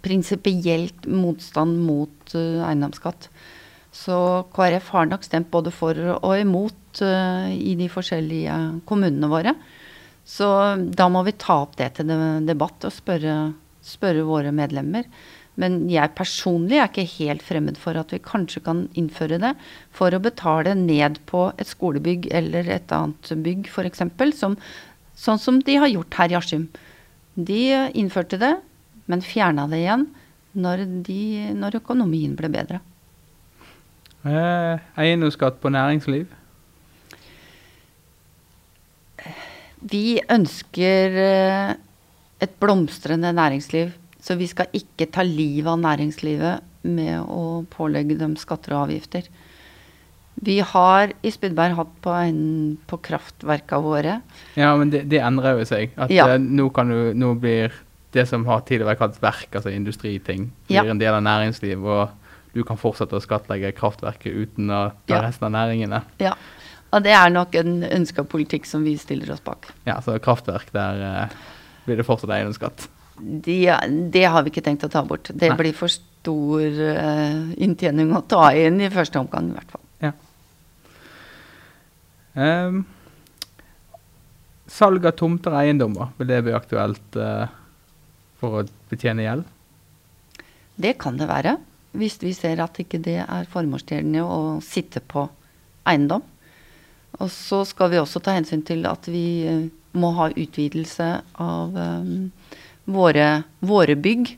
prinsipielt 0.04 1.08
motstand 1.08 1.80
mot 1.80 2.36
uh, 2.36 2.64
eiendomsskatt. 2.68 3.30
Så 3.94 4.16
KrF 4.54 4.90
har 4.92 5.08
nok 5.08 5.24
stemt 5.24 5.48
både 5.52 5.72
for 5.72 5.98
og 6.14 6.34
imot 6.36 6.76
uh, 7.02 7.50
i 7.50 7.74
de 7.78 7.88
forskjellige 7.90 8.58
kommunene 8.88 9.30
våre. 9.32 9.54
Så 10.24 10.46
da 10.78 11.08
må 11.12 11.24
vi 11.26 11.36
ta 11.36 11.60
opp 11.66 11.76
det 11.76 11.96
til 11.98 12.12
debatt 12.46 12.86
og 12.86 12.94
spørre, 12.94 13.52
spørre 13.84 14.24
våre 14.24 14.52
medlemmer. 14.56 15.08
Men 15.60 15.84
jeg 15.90 16.14
personlig 16.18 16.80
er 16.80 16.88
ikke 16.88 17.06
helt 17.20 17.44
fremmed 17.46 17.76
for 17.78 17.98
at 17.98 18.10
vi 18.10 18.22
kanskje 18.24 18.62
kan 18.64 18.86
innføre 18.98 19.38
det 19.42 19.52
for 19.94 20.14
å 20.14 20.22
betale 20.22 20.74
ned 20.78 21.20
på 21.30 21.46
et 21.60 21.70
skolebygg 21.70 22.26
eller 22.34 22.70
et 22.74 22.94
annet 22.94 23.30
bygg 23.44 23.68
f.eks. 23.70 24.02
Som, 24.38 24.56
sånn 25.14 25.38
som 25.42 25.60
de 25.62 25.78
har 25.78 25.92
gjort 25.92 26.18
her 26.18 26.34
i 26.34 26.38
Askim. 26.40 26.66
De 27.34 27.60
innførte 27.94 28.40
det, 28.40 28.56
men 29.06 29.22
fjerna 29.22 29.68
det 29.70 29.84
igjen 29.84 30.08
når, 30.58 30.84
de, 31.06 31.22
når 31.54 31.78
økonomien 31.82 32.34
ble 32.38 32.50
bedre. 32.50 32.80
Eh, 34.24 34.82
eiendomsskatt 34.98 35.60
på 35.62 35.70
næringsliv? 35.74 36.30
Vi 39.90 40.18
ønsker 40.32 41.18
eh, 41.20 41.74
et 42.44 42.56
blomstrende 42.60 43.32
næringsliv. 43.36 43.92
Så 44.24 44.38
vi 44.40 44.48
skal 44.48 44.72
ikke 44.72 45.10
ta 45.12 45.24
livet 45.26 45.68
av 45.68 45.80
næringslivet 45.82 46.70
med 46.88 47.18
å 47.28 47.64
pålegge 47.72 48.16
dem 48.20 48.38
skatter 48.40 48.72
og 48.72 48.86
avgifter. 48.86 49.28
Vi 50.44 50.58
har 50.64 51.12
i 51.22 51.30
Spydberg 51.30 51.76
hatt 51.78 51.92
på, 52.02 52.12
en, 52.16 52.40
på 52.90 52.98
kraftverka 53.06 53.78
våre 53.84 54.16
Ja, 54.58 54.72
men 54.76 54.90
det, 54.90 55.04
det 55.12 55.20
endrer 55.22 55.60
jo 55.60 55.68
seg. 55.68 55.92
At 56.00 56.12
ja. 56.12 56.26
uh, 56.32 56.38
nå, 56.40 56.70
du, 56.72 56.96
nå, 57.20 57.34
blir 57.40 57.76
det 58.16 58.26
som 58.30 58.46
har 58.48 58.64
tidligere 58.66 58.92
vært 58.92 59.02
kalt 59.02 59.22
verk, 59.22 59.48
altså 59.52 59.72
industriting, 59.74 60.48
blir 60.68 60.80
ja. 60.80 60.88
en 60.90 61.00
del 61.00 61.14
av 61.14 61.22
næringslivet. 61.26 61.84
Og 61.84 62.56
du 62.56 62.64
kan 62.66 62.80
fortsette 62.80 63.18
å 63.18 63.22
skattlegge 63.22 63.74
kraftverket 63.76 64.34
uten 64.34 64.72
å 64.72 64.82
ta 65.04 65.18
ja. 65.18 65.22
resten 65.26 65.48
av 65.50 65.54
næringene. 65.56 66.02
Ja, 66.22 66.34
og 66.94 67.02
det 67.02 67.14
er 67.18 67.32
nok 67.34 67.56
en 67.58 67.80
ønska 67.86 68.22
politikk 68.30 68.68
som 68.70 68.86
vi 68.86 68.94
stiller 69.00 69.34
oss 69.34 69.42
bak. 69.44 69.72
Ja, 69.88 69.98
så 70.04 70.14
kraftverk, 70.22 70.70
der 70.74 71.02
uh, 71.02 71.38
blir 71.88 71.98
det 71.98 72.06
fortsatt 72.06 72.32
eiendomsskatt 72.36 72.86
de, 73.18 73.58
det 74.10 74.24
har 74.26 74.42
vi 74.42 74.52
ikke 74.52 74.64
tenkt 74.64 74.86
å 74.86 74.90
ta 74.90 75.04
bort. 75.06 75.30
Det 75.30 75.52
Nei. 75.52 75.58
blir 75.58 75.76
for 75.76 75.92
stor 75.92 76.64
uh, 76.64 77.52
inntjening 77.62 78.12
å 78.16 78.24
ta 78.26 78.48
inn 78.58 78.80
i 78.82 78.90
første 78.92 79.20
omgang, 79.20 79.50
i 79.50 79.58
hvert 79.58 79.74
fall. 79.74 79.84
Ja. 80.02 80.12
Um, 82.34 82.82
salg 84.70 85.06
av 85.06 85.14
tomter 85.18 85.54
og 85.54 85.62
eiendommer, 85.62 86.10
vil 86.18 86.32
det 86.32 86.40
bli 86.46 86.56
aktuelt 86.56 87.20
uh, 87.20 87.46
for 88.40 88.62
å 88.62 88.66
betjene 88.90 89.28
gjeld? 89.28 89.46
Det 90.74 90.96
kan 90.98 91.20
det 91.20 91.30
være, 91.30 91.56
hvis 91.94 92.18
vi 92.24 92.34
ser 92.34 92.58
at 92.64 92.80
ikke 92.82 92.98
det 93.02 93.20
er 93.22 93.50
formålstjenlig 93.52 94.24
å 94.26 94.58
sitte 94.64 95.04
på 95.06 95.28
eiendom. 95.86 96.24
Og 97.22 97.30
så 97.30 97.62
skal 97.68 97.92
vi 97.92 98.00
også 98.00 98.22
ta 98.24 98.34
hensyn 98.36 98.64
til 98.66 98.84
at 98.90 99.06
vi 99.10 99.26
uh, 99.46 99.66
må 99.98 100.10
ha 100.18 100.30
utvidelse 100.32 101.08
av 101.40 101.76
um, 101.78 102.30
våre, 102.90 103.44
våre 103.64 103.96
bygg. 103.96 104.34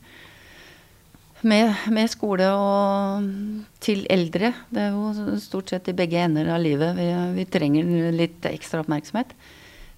Med, 1.46 1.74
med, 1.92 2.08
skole 2.10 2.46
og 2.50 3.26
til 3.84 4.06
eldre. 4.10 4.50
Det 4.72 4.82
er 4.82 4.94
jo 4.96 5.36
stort 5.42 5.70
sett 5.70 5.90
i 5.92 5.94
begge 5.94 6.18
ender 6.24 6.48
av 6.50 6.62
livet 6.64 6.96
vi, 6.96 7.06
vi 7.36 7.44
trenger 7.52 8.10
litt 8.16 8.48
ekstra 8.48 8.80
oppmerksomhet. 8.82 9.34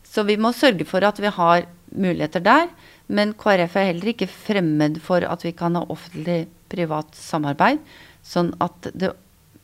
Så 0.05 0.25
vi 0.29 0.37
må 0.41 0.51
sørge 0.57 0.85
for 0.89 1.05
at 1.07 1.21
vi 1.23 1.31
har 1.33 1.69
muligheter 1.95 2.43
der. 2.45 2.69
Men 3.09 3.33
KrF 3.39 3.79
er 3.79 3.91
heller 3.93 4.13
ikke 4.13 4.29
fremmed 4.29 5.01
for 5.05 5.25
at 5.25 5.45
vi 5.47 5.55
kan 5.57 5.79
ha 5.79 5.87
offentlig-privat 5.89 7.17
samarbeid. 7.17 7.81
Sånn 8.25 8.53
at 8.65 8.91
det 8.93 9.15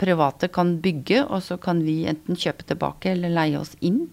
private 0.05 0.51
kan 0.53 0.77
bygge, 0.85 1.25
og 1.25 1.43
så 1.47 1.59
kan 1.61 1.83
vi 1.87 2.05
enten 2.11 2.39
kjøpe 2.39 2.67
tilbake 2.69 3.15
eller 3.15 3.33
leie 3.33 3.59
oss 3.61 3.75
inn 3.81 4.05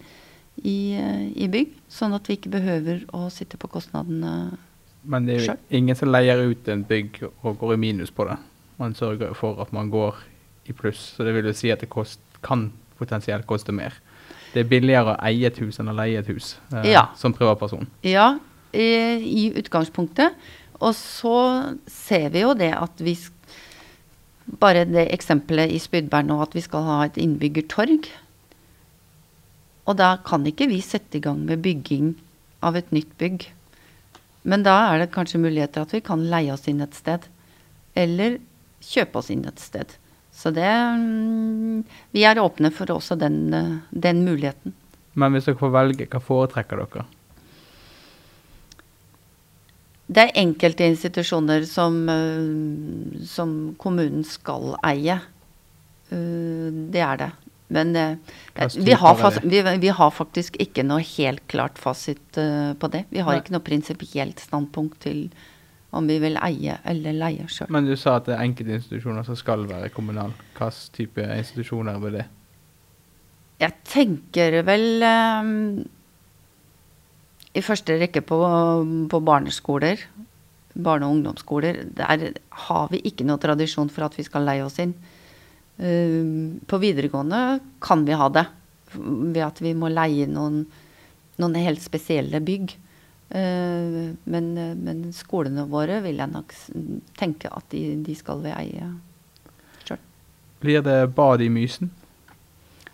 i, 0.56 0.96
i, 1.36 1.48
bygg. 1.52 1.76
Sånn 1.92 2.14
at 2.16 2.28
vi 2.28 2.38
ikke 2.38 2.52
behøver 2.56 3.04
å 3.16 3.28
sitte 3.32 3.60
på 3.60 3.70
kostnadene 3.72 4.52
sjøl. 4.52 4.68
Men 5.02 5.26
det 5.26 5.34
er 5.34 5.46
jo 5.48 5.54
ingen 5.74 5.98
som 5.98 6.12
leier 6.12 6.38
ut 6.46 6.68
en 6.70 6.84
bygg 6.86 7.24
og 7.26 7.56
går 7.58 7.74
i 7.74 7.80
minus 7.88 8.12
på 8.14 8.28
det. 8.28 8.36
Man 8.78 8.94
sørger 8.94 9.34
for 9.34 9.58
at 9.62 9.72
man 9.74 9.90
går 9.90 10.20
i 10.70 10.74
pluss. 10.76 11.00
Så 11.16 11.26
det 11.26 11.34
vil 11.34 11.48
jo 11.50 11.54
si 11.56 11.72
at 11.74 11.82
det 11.82 11.90
kost, 11.90 12.22
kan 12.46 12.68
potensielt 13.00 13.48
koste 13.50 13.74
mer. 13.74 13.96
Det 14.52 14.62
er 14.62 14.70
billigere 14.70 15.16
å 15.16 15.20
eie 15.26 15.48
et 15.48 15.58
hus 15.62 15.80
enn 15.80 15.90
å 15.90 15.96
leie 15.96 16.20
et 16.20 16.28
hus 16.30 16.54
eh, 16.76 16.92
ja. 16.92 17.08
som 17.18 17.34
privatperson. 17.34 17.88
Ja, 18.06 18.36
i, 18.70 18.86
i 19.26 19.44
utgangspunktet. 19.58 20.36
Og 20.82 20.94
så 20.98 21.36
ser 21.90 22.30
vi 22.34 22.42
jo 22.44 22.54
det 22.58 22.72
at 22.74 23.02
vi 23.02 23.16
Bare 24.46 24.84
det 24.88 25.06
eksempelet 25.14 25.70
i 25.70 25.80
Spydberg 25.82 26.26
nå, 26.28 26.40
at 26.42 26.54
vi 26.56 26.64
skal 26.64 26.86
ha 26.86 26.98
et 27.06 27.18
innbyggertorg. 27.20 28.08
Og 29.86 29.98
da 29.98 30.16
kan 30.26 30.46
ikke 30.46 30.70
vi 30.70 30.80
sette 30.84 31.18
i 31.18 31.24
gang 31.24 31.42
med 31.46 31.62
bygging 31.64 32.14
av 32.62 32.78
et 32.78 32.90
nytt 32.94 33.12
bygg. 33.18 33.48
Men 34.42 34.64
da 34.66 34.74
er 34.90 35.02
det 35.02 35.12
kanskje 35.14 35.40
muligheter 35.42 35.86
at 35.86 35.94
vi 35.94 36.02
kan 36.04 36.22
leie 36.30 36.52
oss 36.54 36.68
inn 36.70 36.82
et 36.82 36.94
sted. 36.98 37.26
Eller 37.98 38.40
kjøpe 38.82 39.20
oss 39.20 39.30
inn 39.30 39.44
et 39.46 39.62
sted. 39.62 39.94
Så 40.32 40.50
det 40.54 40.66
mm, 40.66 41.82
Vi 42.14 42.24
er 42.24 42.40
åpne 42.40 42.72
for 42.74 42.90
også 42.94 43.18
den, 43.20 43.52
den 43.90 44.24
muligheten. 44.26 44.74
Men 45.14 45.34
hvis 45.34 45.46
dere 45.46 45.60
får 45.60 45.74
velge, 45.74 46.08
hva 46.08 46.22
foretrekker 46.24 46.80
dere? 46.80 47.04
Det 50.12 50.24
er 50.26 50.40
enkelte 50.42 50.88
institusjoner 50.90 51.64
som, 51.68 52.02
eh, 52.10 53.22
som 53.28 53.54
kommunen 53.80 54.26
skal 54.28 54.74
eie. 54.88 55.20
Eh, 56.12 56.68
det 56.92 57.04
er 57.06 57.22
det. 57.26 57.30
Men 57.72 57.96
uh, 57.96 58.16
vi, 58.76 58.92
har 58.92 59.38
vi, 59.40 59.62
vi, 59.80 59.88
har 59.88 60.10
faktisk 60.12 60.58
ikke 60.60 60.82
noe 60.84 61.00
helt 61.14 61.40
klart 61.48 61.78
fasit 61.80 62.36
på 62.36 62.90
det. 62.92 63.06
Vi 63.08 63.22
har 63.24 63.38
ikke 63.38 63.54
noe 63.54 63.64
prinsipielt 63.64 64.42
standpunkt 64.44 64.98
til 65.06 65.22
om 65.96 66.04
vi 66.08 66.18
vil 66.20 66.36
eie 66.44 66.74
eller 66.84 67.16
leie 67.16 67.46
sjøl. 67.48 67.70
Men 67.72 67.88
du 67.88 67.94
sa 67.96 68.18
at 68.18 68.28
det 68.28 68.36
er 68.36 68.44
enkelte 68.44 68.76
institusjoner 68.76 69.24
som 69.24 69.40
skal 69.40 69.64
være 69.70 69.88
kommunale. 69.96 70.36
Hva 70.58 70.68
type 70.92 71.24
institusjoner 71.24 71.96
blir 72.02 72.18
det? 72.18 72.26
Jeg 73.64 73.78
tenker 73.88 74.60
vel 74.68 75.04
i 77.52 77.62
første 77.64 77.98
rekke 78.00 78.22
på, 78.24 78.38
på 79.12 79.20
barneskoler. 79.24 80.00
Barne- 80.72 81.08
og 81.08 81.18
ungdomsskoler. 81.18 81.82
Der 81.92 82.38
har 82.68 82.86
vi 82.92 83.02
ikke 83.04 83.26
noe 83.28 83.40
tradisjon 83.40 83.92
for 83.92 84.06
at 84.06 84.16
vi 84.16 84.24
skal 84.24 84.46
leie 84.48 84.64
oss 84.64 84.80
inn. 84.82 84.94
Eh, 85.76 86.24
på 86.68 86.80
videregående 86.80 87.60
kan 87.82 88.06
vi 88.08 88.16
ha 88.16 88.28
det 88.32 88.46
ved 88.94 89.42
at 89.44 89.60
vi 89.64 89.74
må 89.76 89.90
leie 89.92 90.28
noen, 90.28 90.64
noen 91.40 91.60
helt 91.60 91.84
spesielle 91.84 92.40
bygg. 92.44 92.76
Uh, 93.32 94.12
men, 94.28 94.48
men, 94.84 94.98
skolene 95.16 95.62
våre 95.64 96.02
vil 96.04 96.18
jeg 96.20 96.28
nok 96.28 96.50
tenke 97.16 97.48
at 97.48 97.64
de, 97.72 97.80
de 98.04 98.12
skal 98.12 98.42
vi 98.44 98.52
eie 98.52 98.90
sjøl. 99.86 100.02
Blir 100.60 100.84
det 100.84 100.98
bad 101.16 101.40
i 101.40 101.48
Mysen? 101.48 101.88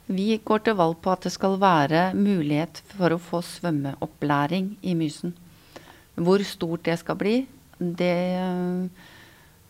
Vi 0.08 0.38
går 0.40 0.64
til 0.64 0.76
valg 0.78 0.96
på 1.04 1.12
at 1.12 1.26
det 1.26 1.34
skal 1.34 1.58
være 1.60 2.14
mulighet 2.16 2.80
for 2.94 3.12
å 3.12 3.20
få 3.20 3.42
svømmeopplæring 3.44 4.72
i 4.80 4.94
Mysen. 4.96 5.34
Hvor 6.16 6.42
stort 6.48 6.86
det 6.88 6.96
skal 7.02 7.18
bli, 7.20 7.36
det 7.78 8.14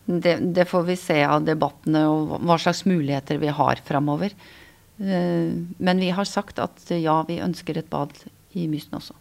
det, 0.09 0.39
det, 0.55 0.65
får 0.65 0.83
vi 0.87 0.95
se 0.97 1.19
av 1.21 1.43
debattene 1.45 2.01
og 2.09 2.39
hva 2.41 2.55
slags 2.57 2.81
muligheter 2.89 3.37
vi 3.37 3.51
har 3.53 3.81
framover. 3.85 4.33
Eh, 4.97 5.51
men 5.77 6.01
vi 6.01 6.09
har 6.09 6.25
sagt 6.25 6.57
at 6.63 6.89
ja, 6.97 7.19
vi 7.27 7.37
ønsker 7.45 7.77
et 7.77 7.91
bad 7.91 8.15
i 8.57 8.65
Mysen 8.71 8.97
også. 8.97 9.13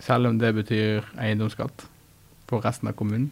Selv 0.00 0.30
om 0.30 0.38
det 0.40 0.54
betyr 0.56 1.04
eiendomsskatt 1.20 1.84
for 2.48 2.64
resten 2.64 2.88
av 2.88 2.96
kommunen? 2.96 3.28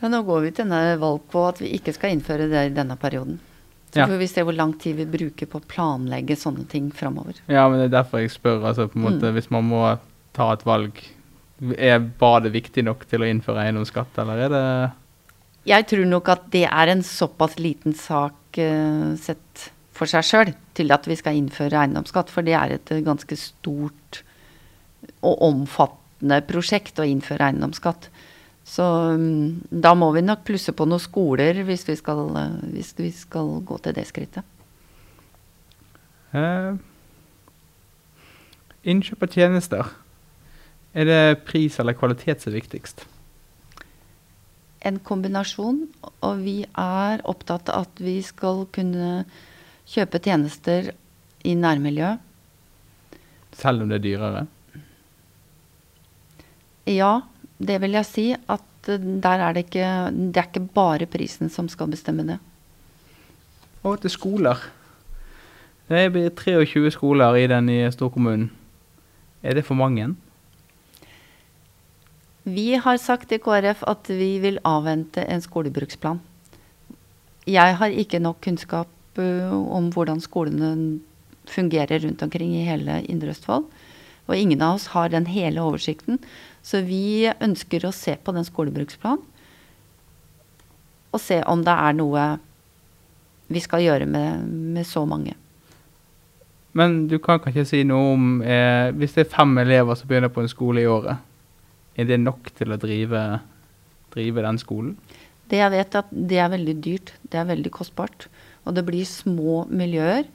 Ja, 0.00 0.08
nå 0.08 0.22
går 0.24 0.46
vi 0.46 0.54
til 0.56 0.70
valg 0.70 1.26
på 1.32 1.44
at 1.48 1.58
vi 1.60 1.74
ikke 1.74 1.92
skal 1.96 2.14
innføre 2.14 2.46
det 2.50 2.68
i 2.68 2.74
denne 2.76 2.94
perioden. 3.00 3.40
Så 3.90 4.06
får 4.06 4.20
vi 4.20 4.28
se 4.30 4.42
hvor 4.46 4.54
lang 4.54 4.72
tid 4.78 5.00
vi 5.00 5.06
bruker 5.10 5.48
på 5.50 5.58
å 5.58 5.66
planlegge 5.66 6.36
sånne 6.38 6.66
ting 6.70 6.90
framover. 6.94 7.40
Ja, 7.50 7.64
men 7.68 7.80
det 7.80 7.88
er 7.88 7.96
derfor 7.96 8.22
jeg 8.22 8.30
spør. 8.30 8.62
Altså, 8.62 8.86
på 8.90 9.00
en 9.00 9.06
måte, 9.08 9.30
mm. 9.30 9.34
Hvis 9.34 9.50
man 9.50 9.66
må 9.66 9.82
ta 10.36 10.52
et 10.54 10.62
valg 10.66 11.00
er 11.76 11.98
badet 12.20 12.54
viktig 12.54 12.84
nok 12.86 13.04
til 13.10 13.24
å 13.24 13.28
innføre 13.28 13.66
eiendomsskatt, 13.66 14.16
eller 14.22 14.46
er 14.46 14.54
det 14.54 14.64
Jeg 15.68 15.86
tror 15.90 16.06
nok 16.08 16.30
at 16.32 16.46
det 16.54 16.64
er 16.70 16.92
en 16.94 17.02
såpass 17.04 17.58
liten 17.60 17.96
sak 17.98 18.56
uh, 18.62 19.12
sett 19.20 19.66
for 19.92 20.08
seg 20.08 20.24
sjøl 20.24 20.54
til 20.78 20.94
at 20.94 21.04
vi 21.10 21.18
skal 21.18 21.36
innføre 21.36 21.82
eiendomsskatt. 21.82 22.32
For 22.32 22.46
det 22.46 22.56
er 22.56 22.78
et 22.78 22.94
ganske 23.04 23.36
stort 23.36 24.22
og 25.20 25.42
omfattende 25.44 26.40
prosjekt 26.48 27.00
å 27.00 27.08
innføre 27.08 27.50
eiendomsskatt. 27.50 28.08
Så 28.66 28.84
um, 29.16 29.60
da 29.70 29.94
må 29.98 30.10
vi 30.14 30.22
nok 30.22 30.44
plusse 30.46 30.72
på 30.76 30.86
noen 30.86 31.02
skoler 31.02 31.62
hvis 31.66 31.86
vi 31.88 31.96
skal, 31.98 32.22
uh, 32.36 32.60
hvis 32.74 32.92
vi 32.98 33.10
skal 33.14 33.56
gå 33.66 33.78
til 33.82 33.96
det 33.96 34.06
skrittet. 34.08 34.46
Uh, 36.30 36.78
innkjøp 38.86 39.26
av 39.26 39.34
tjenester. 39.34 39.94
Er 40.94 41.06
det 41.06 41.22
pris 41.46 41.78
eller 41.78 41.98
kvalitet 41.98 42.42
som 42.42 42.52
er 42.52 42.60
viktigst? 42.60 43.04
En 44.86 44.98
kombinasjon. 45.02 45.84
Og 46.26 46.44
vi 46.44 46.62
er 46.64 47.22
opptatt 47.28 47.70
av 47.70 47.86
at 47.88 48.02
vi 48.02 48.18
skal 48.26 48.64
kunne 48.74 49.24
kjøpe 49.90 50.22
tjenester 50.22 50.92
i 51.44 51.54
nærmiljøet. 51.54 52.18
selv 53.52 53.82
om 53.82 53.88
det 53.88 53.98
er 53.98 54.04
dyrere? 54.04 54.46
Ja, 56.86 57.22
det 57.60 57.76
vil 57.82 57.96
jeg 57.98 58.08
si. 58.08 58.26
At 58.34 58.88
eh, 58.88 59.00
der 59.00 59.44
er 59.46 59.54
det 59.56 59.66
ikke 59.68 59.88
Det 60.10 60.40
er 60.40 60.48
ikke 60.48 60.68
bare 60.74 61.06
prisen 61.06 61.52
som 61.52 61.68
skal 61.68 61.90
bestemme 61.92 62.26
det. 62.26 62.38
Og 63.84 64.00
til 64.00 64.10
skoler. 64.10 64.58
Det 65.88 66.12
blir 66.12 66.30
23 66.30 66.90
skoler 66.94 67.36
i 67.36 67.46
den 67.50 67.66
nye 67.66 67.90
storkommunen. 67.90 68.50
Er 69.42 69.54
det 69.54 69.64
for 69.64 69.74
mange? 69.74 70.14
Vi 72.44 72.74
har 72.76 72.96
sagt 72.96 73.32
i 73.32 73.38
KrF 73.38 73.82
at 73.88 74.08
vi 74.08 74.38
vil 74.40 74.60
avvente 74.64 75.24
en 75.24 75.40
skolebruksplan. 75.40 76.20
Jeg 77.48 77.76
har 77.76 77.88
ikke 77.90 78.20
nok 78.20 78.40
kunnskap 78.44 79.18
uh, 79.18 79.52
om 79.76 79.90
hvordan 79.92 80.20
skolene 80.20 81.00
fungerer 81.48 82.04
rundt 82.04 82.22
omkring 82.22 82.54
i 82.54 82.64
hele 82.68 83.00
Indre 83.08 83.34
Østfold. 83.34 83.66
Og 84.28 84.36
ingen 84.36 84.62
av 84.62 84.78
oss 84.78 84.90
har 84.94 85.10
den 85.10 85.26
hele 85.26 85.60
oversikten. 85.60 86.20
Så 86.62 86.82
vi 86.84 87.30
ønsker 87.30 87.86
å 87.86 87.94
se 87.94 88.16
på 88.20 88.34
den 88.36 88.46
skolebruksplanen. 88.46 89.26
Og 91.10 91.18
se 91.18 91.40
om 91.50 91.62
det 91.66 91.74
er 91.74 91.94
noe 91.98 92.24
vi 93.50 93.62
skal 93.62 93.82
gjøre 93.82 94.06
med, 94.06 94.44
med 94.46 94.86
så 94.86 95.02
mange. 95.08 95.34
Men 96.78 97.08
du 97.10 97.16
kan 97.18 97.40
ikke 97.42 97.64
si 97.66 97.80
noe 97.82 98.12
om 98.12 98.26
eh, 98.46 98.92
Hvis 98.94 99.16
det 99.16 99.24
er 99.24 99.32
fem 99.32 99.56
elever 99.58 99.96
som 99.98 100.06
begynner 100.06 100.30
på 100.30 100.44
en 100.44 100.52
skole 100.52 100.84
i 100.84 100.86
året, 100.86 101.18
er 101.98 102.06
det 102.06 102.20
nok 102.22 102.52
til 102.54 102.70
å 102.70 102.78
drive, 102.78 103.24
drive 104.14 104.44
den 104.46 104.60
skolen? 104.62 104.92
Det 105.50 105.58
jeg 105.58 105.72
vet, 105.74 105.96
er 105.96 106.04
at 106.04 106.12
det 106.30 106.38
er 106.38 106.52
veldig 106.52 106.76
dyrt. 106.84 107.10
Det 107.26 107.40
er 107.40 107.48
veldig 107.48 107.72
kostbart. 107.74 108.28
Og 108.62 108.76
det 108.76 108.86
blir 108.86 109.02
små 109.08 109.64
miljøer. 109.66 110.28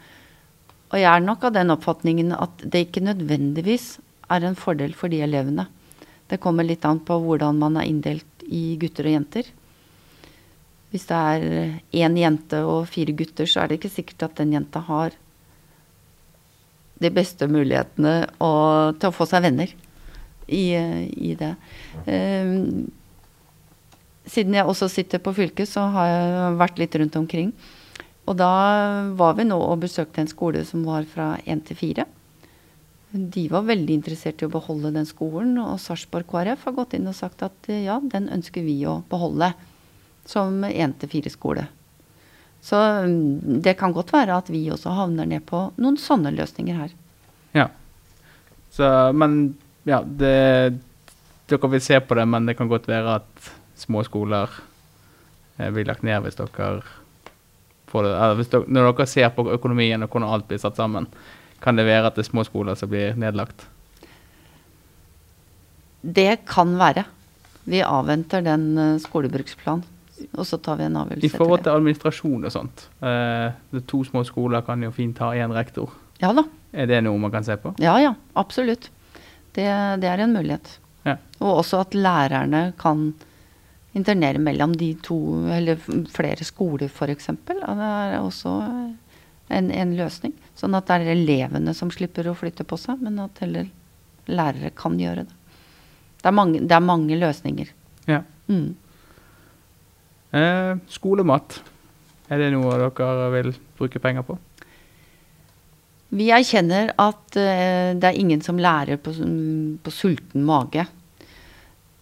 Og 0.92 1.00
jeg 1.00 1.08
er 1.08 1.24
nok 1.24 1.48
av 1.48 1.56
den 1.56 1.72
oppfatningen 1.72 2.36
at 2.36 2.66
det 2.68 2.90
ikke 2.90 3.06
nødvendigvis 3.08 3.96
er 4.28 4.44
en 4.44 4.60
fordel 4.60 4.92
for 4.98 5.12
de 5.12 5.22
elevene. 5.24 5.70
Det 6.30 6.42
kommer 6.42 6.66
litt 6.66 6.86
an 6.88 7.02
på 7.06 7.18
hvordan 7.22 7.60
man 7.62 7.78
er 7.78 7.90
inndelt 7.90 8.46
i 8.46 8.76
gutter 8.82 9.10
og 9.10 9.16
jenter. 9.18 9.52
Hvis 10.94 11.06
det 11.10 11.20
er 11.20 11.46
én 12.06 12.18
jente 12.18 12.62
og 12.66 12.88
fire 12.90 13.14
gutter, 13.18 13.50
så 13.50 13.62
er 13.62 13.70
det 13.70 13.80
ikke 13.80 13.94
sikkert 13.98 14.30
at 14.30 14.38
den 14.40 14.54
jenta 14.56 14.82
har 14.88 15.16
de 17.04 17.12
beste 17.12 17.48
mulighetene 17.52 18.14
å, 18.40 18.52
til 18.96 19.10
å 19.12 19.16
få 19.16 19.28
seg 19.28 19.44
venner 19.44 19.74
i, 20.48 20.66
i 20.72 21.34
det. 21.38 21.52
Um, 22.08 22.86
siden 24.26 24.56
jeg 24.56 24.66
også 24.66 24.90
sitter 24.90 25.22
på 25.22 25.36
fylket, 25.36 25.70
så 25.70 25.90
har 25.94 26.10
jeg 26.10 26.60
vært 26.62 26.80
litt 26.82 26.96
rundt 27.02 27.18
omkring. 27.20 27.52
Og 28.26 28.38
da 28.40 28.54
var 29.18 29.36
vi 29.38 29.46
nå 29.46 29.58
og 29.62 29.84
besøkte 29.84 30.24
en 30.24 30.32
skole 30.32 30.64
som 30.66 30.86
var 30.88 31.06
fra 31.10 31.36
én 31.46 31.62
til 31.66 31.78
fire. 31.78 32.08
De 33.16 33.46
var 33.48 33.64
veldig 33.64 33.96
interessert 33.96 34.42
i 34.44 34.48
å 34.48 34.52
beholde 34.52 34.92
den 34.96 35.08
skolen, 35.08 35.56
og 35.62 35.80
Sarpsborg 35.80 36.28
KrF 36.28 36.66
har 36.68 36.76
gått 36.76 36.98
inn 36.98 37.08
og 37.08 37.16
sagt 37.16 37.46
at 37.46 37.70
ja, 37.72 38.02
den 38.04 38.28
ønsker 38.34 38.66
vi 38.66 38.82
å 38.90 39.00
beholde 39.10 39.54
som 40.28 40.64
én 40.68 40.94
til 41.00 41.12
fire-skole. 41.12 41.68
Så 42.66 42.76
mm, 42.76 43.62
det 43.62 43.76
kan 43.80 43.94
godt 43.94 44.12
være 44.14 44.40
at 44.42 44.50
vi 44.50 44.64
også 44.74 44.96
havner 44.98 45.30
ned 45.30 45.46
på 45.46 45.68
noen 45.78 46.00
sånne 46.02 46.34
løsninger 46.34 46.80
her. 46.80 46.96
Ja. 47.54 47.70
Så, 48.74 48.90
men 49.14 49.56
ja, 49.86 50.02
det, 50.02 50.74
dere 51.52 51.72
vil 51.76 51.84
se 51.86 52.00
på 52.02 52.18
det, 52.18 52.26
men 52.26 52.50
det 52.50 52.58
kan 52.58 52.72
godt 52.72 52.90
være 52.90 53.20
at 53.22 53.52
små 53.78 54.02
skoler 54.08 54.50
eh, 55.60 55.70
blir 55.70 55.86
lagt 55.86 56.04
ned 56.08 56.26
hvis 56.26 56.40
dere 56.42 56.82
får 57.92 58.10
det. 58.10 58.14
Hvis 58.42 58.52
dere, 58.56 58.68
når 58.68 58.90
dere 58.90 59.10
ser 59.14 59.30
på 59.36 59.46
økonomien 59.54 60.02
og 60.02 60.10
hvordan 60.10 60.34
alt 60.34 60.50
blir 60.50 60.62
satt 60.62 60.82
sammen, 60.82 61.08
kan 61.64 61.80
det 61.80 61.88
være 61.88 62.10
at 62.10 62.18
det 62.18 62.26
er 62.26 62.32
små 62.32 62.46
skoler 62.48 62.78
som 62.80 62.92
blir 62.92 63.18
nedlagt? 63.20 63.68
Det 66.06 66.46
kan 66.46 66.76
være. 66.78 67.06
Vi 67.66 67.82
avventer 67.82 68.44
den 68.46 68.66
uh, 68.78 68.98
skolebruksplanen 69.02 69.86
og 70.36 70.48
så 70.48 70.58
tar 70.64 70.80
vi 70.80 70.88
en 70.88 70.98
avgjørelse. 71.00 71.28
I 71.28 71.38
forhold 71.38 71.64
til 71.66 71.74
administrasjon 71.76 72.48
og 72.48 72.54
sånt. 72.54 72.88
Eh, 73.04 73.80
to 73.90 74.02
små 74.08 74.24
skoler 74.28 74.64
kan 74.66 74.84
jo 74.84 74.92
fint 74.96 75.20
ha 75.24 75.34
én 75.36 75.54
rektor. 75.56 75.92
Ja 76.22 76.32
da. 76.36 76.46
Er 76.76 76.88
det 76.92 77.02
noe 77.04 77.20
man 77.20 77.34
kan 77.34 77.46
se 77.48 77.58
på? 77.60 77.74
Ja 77.84 77.98
ja, 78.04 78.14
absolutt. 78.40 78.90
Det, 79.56 79.68
det 80.02 80.10
er 80.12 80.24
en 80.24 80.36
mulighet. 80.36 80.78
Ja. 81.06 81.18
Og 81.40 81.62
også 81.62 81.84
at 81.84 81.96
lærerne 81.96 82.70
kan 82.80 83.10
internere 83.96 84.42
mellom 84.44 84.74
de 84.76 84.94
to, 85.04 85.18
eller 85.56 85.80
flere 86.12 86.48
skoler 86.48 86.92
f.eks. 86.92 87.30
Det 87.48 87.60
er 87.64 88.18
også 88.20 88.56
en, 89.50 89.70
en, 89.72 89.94
løsning. 89.98 90.34
Sånn 90.58 90.76
at 90.78 90.88
det 90.90 91.02
er 91.02 91.14
elevene 91.16 91.74
som 91.78 91.92
slipper 91.94 92.30
å 92.30 92.38
flytte 92.38 92.66
på 92.68 92.80
seg, 92.82 93.02
men 93.04 93.20
at 93.24 93.44
heller 93.44 93.70
lærere 94.26 94.72
kan 94.76 94.98
gjøre 95.00 95.28
det. 95.28 95.38
Det 96.22 96.32
er 96.32 96.34
mange, 96.34 96.64
det 96.66 96.74
er 96.74 96.82
mange 96.82 97.18
løsninger. 97.20 97.70
Ja. 98.10 98.24
Mm. 98.50 98.74
Eh, 100.36 100.74
skolemat. 100.90 101.60
Er 102.26 102.42
det 102.42 102.52
noe 102.56 102.80
dere 102.82 103.30
vil 103.36 103.54
bruke 103.78 104.02
penger 104.02 104.26
på? 104.26 104.38
Vi 106.16 106.30
erkjenner 106.34 106.94
at 107.02 107.38
eh, 107.38 107.94
det 107.98 108.10
er 108.10 108.20
ingen 108.20 108.42
som 108.46 108.60
lærer 108.62 108.98
på, 109.02 109.14
på, 109.84 109.94
sulten 109.94 110.46
mage. 110.48 110.86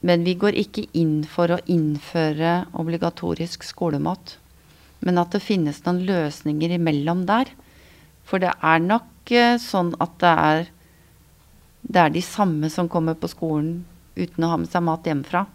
Men 0.03 0.25
vi 0.27 0.35
går 0.39 0.57
ikke 0.59 0.85
inn 0.99 1.21
for 1.27 1.53
å 1.55 1.61
innføre 1.71 2.63
obligatorisk 2.79 3.63
skolemat. 3.63 4.37
Men 5.03 5.19
at 5.19 5.35
det 5.35 5.43
finnes 5.43 5.81
noen 5.85 6.03
løsninger 6.07 6.77
imellom 6.77 7.25
der. 7.27 7.51
For 8.27 8.39
det 8.39 8.53
er 8.55 8.83
nok 8.83 9.33
uh, 9.35 9.57
sånn 9.59 9.91
at 10.03 10.15
det 10.23 10.35
er, 10.51 10.69
det 11.83 12.05
er 12.05 12.13
de 12.13 12.23
samme 12.23 12.71
som 12.71 12.91
kommer 12.91 13.19
på 13.19 13.31
skolen 13.31 13.83
uten 14.15 14.45
å 14.45 14.53
ha 14.53 14.61
med 14.61 14.71
seg 14.71 14.85
mat 14.85 15.09
hjemmefra 15.09 15.47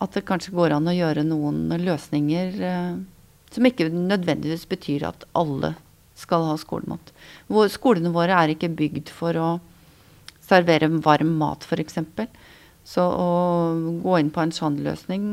at 0.00 0.16
det 0.16 0.24
kanskje 0.28 0.54
går 0.56 0.74
an 0.74 0.88
å 0.88 0.96
gjøre 0.96 1.24
noen 1.28 1.68
løsninger 1.84 2.60
eh, 2.64 3.00
som 3.52 3.66
ikke 3.66 3.90
nødvendigvis 3.92 4.66
betyr 4.70 5.04
at 5.10 5.26
alle 5.36 5.74
skal 6.18 6.46
ha 6.48 6.56
skolemat. 6.60 7.12
Skolene 7.72 8.12
våre 8.12 8.36
er 8.36 8.54
ikke 8.54 8.72
bygd 8.76 9.12
for 9.12 9.36
å 9.40 9.48
servere 10.44 10.90
varm 11.04 11.34
mat, 11.40 11.64
f.eks. 11.64 12.00
Så 12.84 13.04
å 13.04 13.28
gå 14.02 14.16
inn 14.20 14.32
på 14.32 14.42
en 14.42 14.54
sånn 14.54 14.80
løsning 14.84 15.24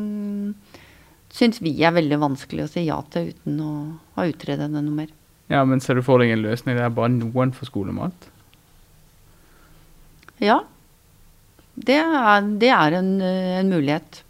syns 1.38 1.62
vi 1.62 1.76
er 1.86 1.94
veldig 1.96 2.20
vanskelig 2.22 2.66
å 2.66 2.72
si 2.72 2.88
ja 2.88 2.98
til 3.14 3.32
uten 3.32 3.60
å 3.62 3.74
ha 4.18 4.26
utredet 4.30 4.70
det 4.72 4.82
noe 4.82 5.04
mer. 5.04 5.14
Ja, 5.48 5.64
Men 5.64 5.80
ser 5.80 5.96
du 5.96 6.04
for 6.04 6.20
deg 6.20 6.34
en 6.34 6.44
løsning 6.44 6.76
der 6.76 6.92
bare 6.92 7.14
noen 7.14 7.54
får 7.56 7.70
skolemat? 7.70 8.30
Ja. 10.44 10.62
Det 11.78 12.00
er, 12.02 12.48
det 12.60 12.72
er 12.74 12.98
en, 13.00 13.12
en 13.22 13.70
mulighet. 13.72 14.24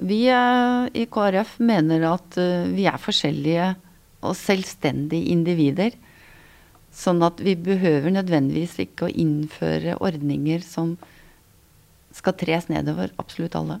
Vi 0.00 0.22
i 0.28 1.06
KrF 1.12 1.58
mener 1.60 2.06
at 2.08 2.36
eh, 2.40 2.68
vi 2.72 2.86
er 2.88 3.00
forskjellige 3.00 3.74
og 4.24 4.36
selvstendige 4.36 5.32
individer. 5.32 5.96
Sånn 6.92 7.20
at 7.24 7.40
vi 7.44 7.54
behøver 7.56 8.12
nødvendigvis 8.12 8.78
ikke 8.84 9.08
å 9.08 9.12
innføre 9.12 9.98
ordninger 10.00 10.64
som 10.64 10.96
skal 12.16 12.36
tres 12.40 12.68
nedover 12.72 13.12
absolutt 13.20 13.56
alle. 13.58 13.78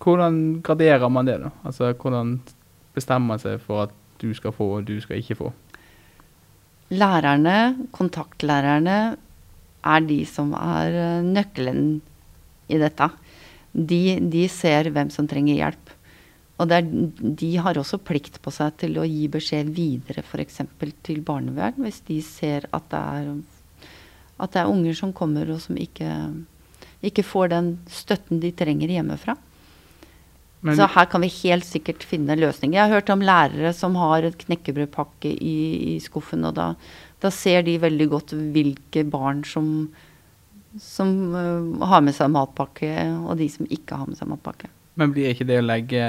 Hvordan 0.00 0.60
graderer 0.64 1.08
man 1.12 1.28
det, 1.28 1.38
da? 1.42 1.50
Altså, 1.64 1.92
hvordan 1.92 2.38
bestemmer 2.96 3.34
man 3.34 3.42
seg 3.42 3.60
for 3.64 3.84
at 3.86 3.96
du 4.20 4.30
skal 4.36 4.54
få 4.56 4.70
og 4.78 4.86
du 4.88 4.96
skal 5.00 5.20
ikke 5.20 5.38
få? 5.38 5.50
Lærerne, 6.90 7.88
kontaktlærerne, 7.94 9.00
er 9.80 10.00
de 10.04 10.18
som 10.28 10.50
er 10.52 10.92
eh, 10.92 11.22
nøkkelen 11.24 12.00
i 12.68 12.76
dette 12.80 13.06
de, 13.72 14.18
de 14.20 14.46
ser 14.50 14.90
hvem 14.92 15.10
som 15.12 15.28
trenger 15.30 15.58
hjelp. 15.58 15.92
Og 16.60 16.72
er, 16.76 16.84
de 16.84 17.50
har 17.62 17.78
også 17.80 18.00
plikt 18.04 18.40
på 18.44 18.52
seg 18.52 18.74
til 18.82 18.98
å 19.00 19.06
gi 19.08 19.28
beskjed 19.32 19.70
videre 19.76 20.24
f.eks. 20.26 20.60
til 21.06 21.22
barnevern, 21.24 21.78
hvis 21.80 22.02
de 22.08 22.20
ser 22.24 22.66
at 22.76 22.90
det, 22.92 23.00
er, 23.00 23.30
at 24.36 24.52
det 24.52 24.62
er 24.62 24.72
unger 24.72 24.98
som 24.98 25.14
kommer 25.16 25.48
og 25.54 25.62
som 25.64 25.78
ikke, 25.80 26.10
ikke 27.06 27.24
får 27.24 27.54
den 27.54 27.72
støtten 27.88 28.42
de 28.42 28.52
trenger 28.52 28.92
hjemmefra. 28.92 29.38
Men, 30.60 30.76
så 30.76 30.90
her 30.92 31.06
kan 31.08 31.24
vi 31.24 31.30
helt 31.40 31.64
sikkert 31.64 32.04
finne 32.04 32.36
løsninger. 32.36 32.76
Jeg 32.76 32.84
har 32.84 33.00
hørt 33.00 33.12
om 33.14 33.22
lærere 33.24 33.72
som 33.76 33.96
har 33.96 34.26
et 34.28 34.36
knekkebrødpakke 34.42 35.32
i, 35.32 35.56
i 35.94 35.98
skuffen, 36.04 36.44
og 36.44 36.58
da, 36.58 36.74
da, 37.24 37.30
ser 37.32 37.64
de 37.64 37.78
veldig 37.80 38.08
godt 38.12 38.36
hvilke 38.36 39.06
barn 39.08 39.44
som 39.48 39.88
som 40.78 41.08
uh, 41.34 41.86
har 41.90 42.02
med 42.06 42.14
seg 42.14 42.28
matpakke, 42.30 42.90
og 43.26 43.40
de 43.40 43.48
som 43.50 43.66
ikke 43.66 43.96
har 43.98 44.06
med 44.06 44.20
seg 44.20 44.28
matpakke. 44.30 44.68
Men 45.00 45.10
blir 45.14 45.32
ikke 45.32 45.48
det 45.48 45.56
å 45.58 45.64
legge 45.64 46.04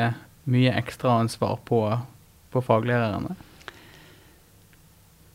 mye 0.52 0.74
ekstraansvar 0.78 1.56
på, 1.66 1.80
på 2.54 2.62
faglærerne? 2.66 3.34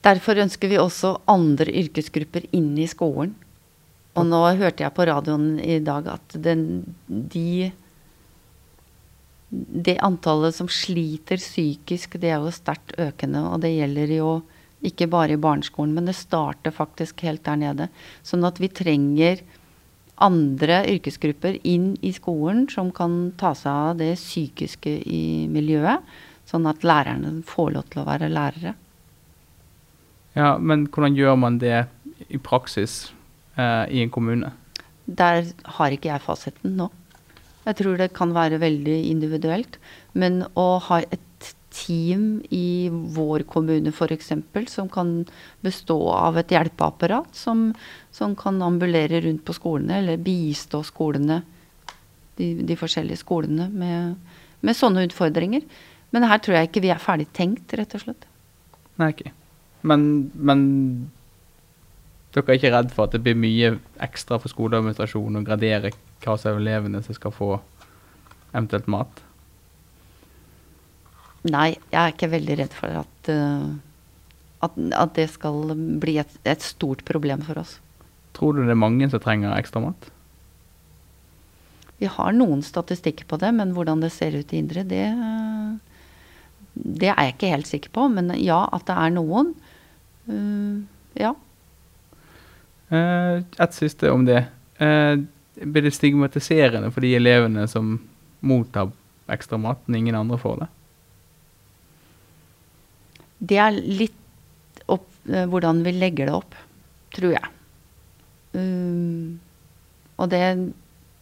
Derfor 0.06 0.38
ønsker 0.44 0.70
vi 0.70 0.78
også 0.78 1.16
andre 1.30 1.72
yrkesgrupper 1.74 2.46
inn 2.54 2.76
i 2.78 2.86
skolen. 2.90 3.34
Og 4.16 4.28
nå 4.28 4.42
hørte 4.60 4.84
jeg 4.84 4.94
på 4.96 5.06
radioen 5.08 5.56
i 5.60 5.80
dag 5.84 6.06
at 6.08 6.36
den, 6.40 6.62
de 7.06 7.72
Det 9.50 9.98
antallet 10.02 10.54
som 10.56 10.68
sliter 10.70 11.38
psykisk, 11.38 12.16
det 12.20 12.32
er 12.32 12.42
jo 12.42 12.54
sterkt 12.54 12.96
økende. 12.98 13.44
Og 13.52 13.62
det 13.64 13.76
gjelder 13.76 14.18
jo 14.18 14.30
Ikke 14.86 15.06
bare 15.08 15.32
i 15.32 15.40
barneskolen, 15.40 15.94
men 15.96 16.04
det 16.04 16.14
starter 16.14 16.70
faktisk 16.70 17.22
helt 17.24 17.42
der 17.46 17.56
nede. 17.56 17.86
Sånn 18.22 18.44
at 18.44 18.58
vi 18.60 18.68
trenger 18.68 19.40
andre 20.22 20.82
yrkesgrupper 20.92 21.56
inn 21.64 21.94
i 22.04 22.12
skolen 22.14 22.66
som 22.70 22.90
kan 22.94 23.32
ta 23.40 23.54
seg 23.56 23.72
av 23.72 23.96
det 24.00 24.12
psykiske 24.20 24.92
i 25.08 25.46
miljøet. 25.50 26.04
Sånn 26.46 26.68
at 26.70 26.84
lærerne 26.86 27.40
får 27.48 27.72
lov 27.74 27.88
til 27.90 28.02
å 28.04 28.06
være 28.06 28.28
lærere. 28.30 28.74
Ja, 30.36 30.58
Men 30.58 30.86
hvordan 30.86 31.16
gjør 31.16 31.36
man 31.40 31.58
det 31.58 31.86
i 32.28 32.38
praksis 32.38 33.12
eh, 33.56 33.88
i 33.88 34.02
en 34.04 34.12
kommune? 34.12 34.52
Der 35.06 35.46
har 35.78 35.94
ikke 35.94 36.12
jeg 36.12 36.24
fasiten 36.24 36.76
nå. 36.76 36.90
Jeg 37.66 37.78
tror 37.80 37.98
det 37.98 38.14
kan 38.14 38.34
være 38.34 38.60
veldig 38.62 38.98
individuelt. 39.10 39.78
Men 40.14 40.44
å 40.54 40.76
ha 40.86 41.00
et 41.02 41.22
team 41.76 42.38
i 42.54 42.88
vår 42.90 43.44
kommune 43.50 43.92
f.eks. 43.92 44.32
som 44.72 44.88
kan 44.88 45.10
bestå 45.64 45.98
av 46.14 46.38
et 46.40 46.54
hjelpeapparat 46.54 47.36
som, 47.36 47.68
som, 48.10 48.36
kan 48.38 48.62
ambulere 48.62 49.20
rundt 49.26 49.44
på 49.44 49.56
skolene, 49.56 50.00
eller 50.00 50.22
bistå 50.22 50.82
skolene, 50.86 51.42
de, 52.36 52.52
de 52.68 52.78
forskjellige 52.78 53.20
skolene 53.20 53.68
med, 53.72 54.16
med, 54.60 54.76
sånne 54.76 55.04
utfordringer. 55.08 55.66
Men 56.14 56.28
her 56.30 56.40
tror 56.40 56.58
jeg 56.58 56.70
ikke 56.70 56.84
vi 56.86 56.94
er 56.94 57.02
ferdig 57.02 57.28
tenkt, 57.36 57.74
rett 57.76 57.98
og 57.98 58.06
slett. 58.06 58.26
Nei, 58.96 59.10
ikke. 59.12 59.34
Men, 59.86 60.06
men 60.34 60.62
dere 62.36 62.52
er 62.52 62.58
ikke 62.58 62.72
redd 62.74 62.90
for 62.92 63.06
at 63.06 63.14
det 63.16 63.22
blir 63.24 63.38
mye 63.38 63.76
ekstra 64.04 64.36
for 64.42 64.52
skoleadministrasjonen 64.52 65.40
å 65.40 65.46
gradere 65.46 65.94
hva 66.24 66.34
som 66.36 66.52
er 66.52 66.60
elevene 66.60 67.00
som 67.04 67.16
skal 67.16 67.32
få 67.32 67.54
eventuelt 68.52 68.88
mat? 68.92 69.22
Nei, 71.46 71.76
jeg 71.92 72.00
er 72.00 72.12
ikke 72.12 72.32
veldig 72.32 72.56
redd 72.60 72.74
for 72.74 73.00
at, 73.04 73.30
uh, 73.30 73.70
at, 74.66 74.76
at 74.98 75.14
det 75.16 75.28
skal 75.32 75.72
bli 76.02 76.16
et, 76.20 76.32
et, 76.44 76.64
stort 76.64 77.04
problem 77.08 77.44
for 77.46 77.62
oss. 77.62 77.76
Tror 78.36 78.56
du 78.56 78.64
det 78.64 78.74
er 78.74 78.80
mange 78.80 79.08
som 79.12 79.22
trenger 79.22 79.54
ekstra 79.54 79.84
mat? 79.84 80.10
Vi 81.96 82.10
har 82.12 82.34
noen 82.36 82.60
statistikker 82.66 83.28
på 83.30 83.38
det, 83.40 83.54
men 83.56 83.72
hvordan 83.76 84.02
det 84.02 84.12
ser 84.12 84.36
ut 84.36 84.52
i 84.52 84.60
Indre, 84.60 84.82
det, 84.84 85.06
det 86.74 87.08
er 87.14 87.30
jeg 87.30 87.36
ikke 87.36 87.54
helt 87.54 87.70
sikker 87.70 87.94
på. 87.94 88.10
Men 88.12 88.34
ja, 88.42 88.66
at 88.76 88.84
det 88.90 88.98
er 89.06 89.16
noen. 89.16 89.54
Uh, 90.28 90.84
ja. 91.16 91.32
Uh, 92.92 93.42
et 93.42 93.74
siste 93.74 94.10
om 94.12 94.26
det. 94.26 94.44
Uh, 94.80 95.24
blir 95.56 95.86
det 95.86 95.94
stigmatiserende 95.96 96.92
for 96.92 97.04
de 97.04 97.14
elevene 97.18 97.66
som 97.70 97.96
mottar 98.46 98.92
ekstra 99.32 99.58
mat, 99.58 99.80
men 99.86 100.02
ingen 100.02 100.18
andre 100.18 100.38
får 100.38 100.60
det? 100.62 100.68
Det 103.50 103.58
er 103.60 103.74
litt 103.74 104.82
opp, 104.86 105.08
uh, 105.30 105.44
hvordan 105.50 105.82
vi 105.86 105.96
legger 105.96 106.30
det 106.30 106.36
opp, 106.36 106.56
tror 107.16 107.34
jeg. 107.34 107.52
Um, 108.56 109.40
og 110.16 110.30
det, 110.32 110.42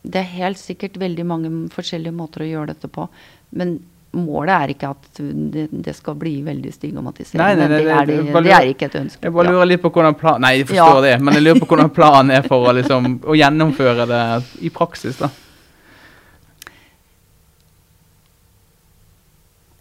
det, 0.04 0.20
er 0.20 0.36
helt 0.36 0.60
sikkert 0.60 1.00
veldig 1.00 1.24
mange 1.26 1.50
forskjellige 1.74 2.14
måter 2.14 2.44
å 2.44 2.50
gjøre 2.50 2.74
dette 2.74 2.90
på. 2.92 3.08
Men 3.56 3.78
målet 4.16 4.54
er 4.54 4.72
ikke 4.74 4.90
at 4.94 5.20
det, 5.20 5.66
det 5.84 5.94
skal 5.96 6.16
bli 6.18 6.34
veldig 6.46 6.72
stigmatiserende. 6.74 7.44
Nei, 7.44 7.54
nei, 7.58 7.68
nei, 7.70 7.80
det, 7.84 7.94
er 7.94 8.10
det, 8.10 8.18
det, 8.32 8.54
er 8.56 8.70
ikke 8.72 8.88
et 8.90 8.98
ønske. 9.00 9.22
Jeg 9.26 9.34
bare 9.36 9.54
lurer 9.54 9.70
litt 9.70 9.82
på 9.84 9.92
hvordan 9.94 10.18
plan, 10.20 10.42
Nei, 10.44 10.56
jeg 10.60 10.68
forstår 10.70 11.00
ja. 11.00 11.06
det, 11.06 11.14
men 11.24 11.38
jeg 11.38 11.46
lurer 11.46 11.62
på 11.62 11.70
hvordan 11.72 11.94
planen 11.94 12.34
er 12.36 12.46
for 12.46 12.68
å, 12.68 12.74
liksom, 12.78 13.16
å 13.24 13.38
gjennomføre 13.38 14.06
det 14.10 14.22
i 14.64 14.72
praksis. 14.74 15.20
da. 15.22 15.30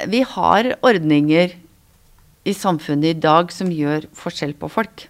Vi 0.09 0.23
har 0.33 0.73
ordninger 0.83 1.55
i 2.43 2.53
samfunnet 2.57 3.13
i 3.13 3.19
dag 3.23 3.51
som 3.55 3.71
gjør 3.71 4.09
forskjell 4.17 4.55
på 4.59 4.69
folk. 4.71 5.07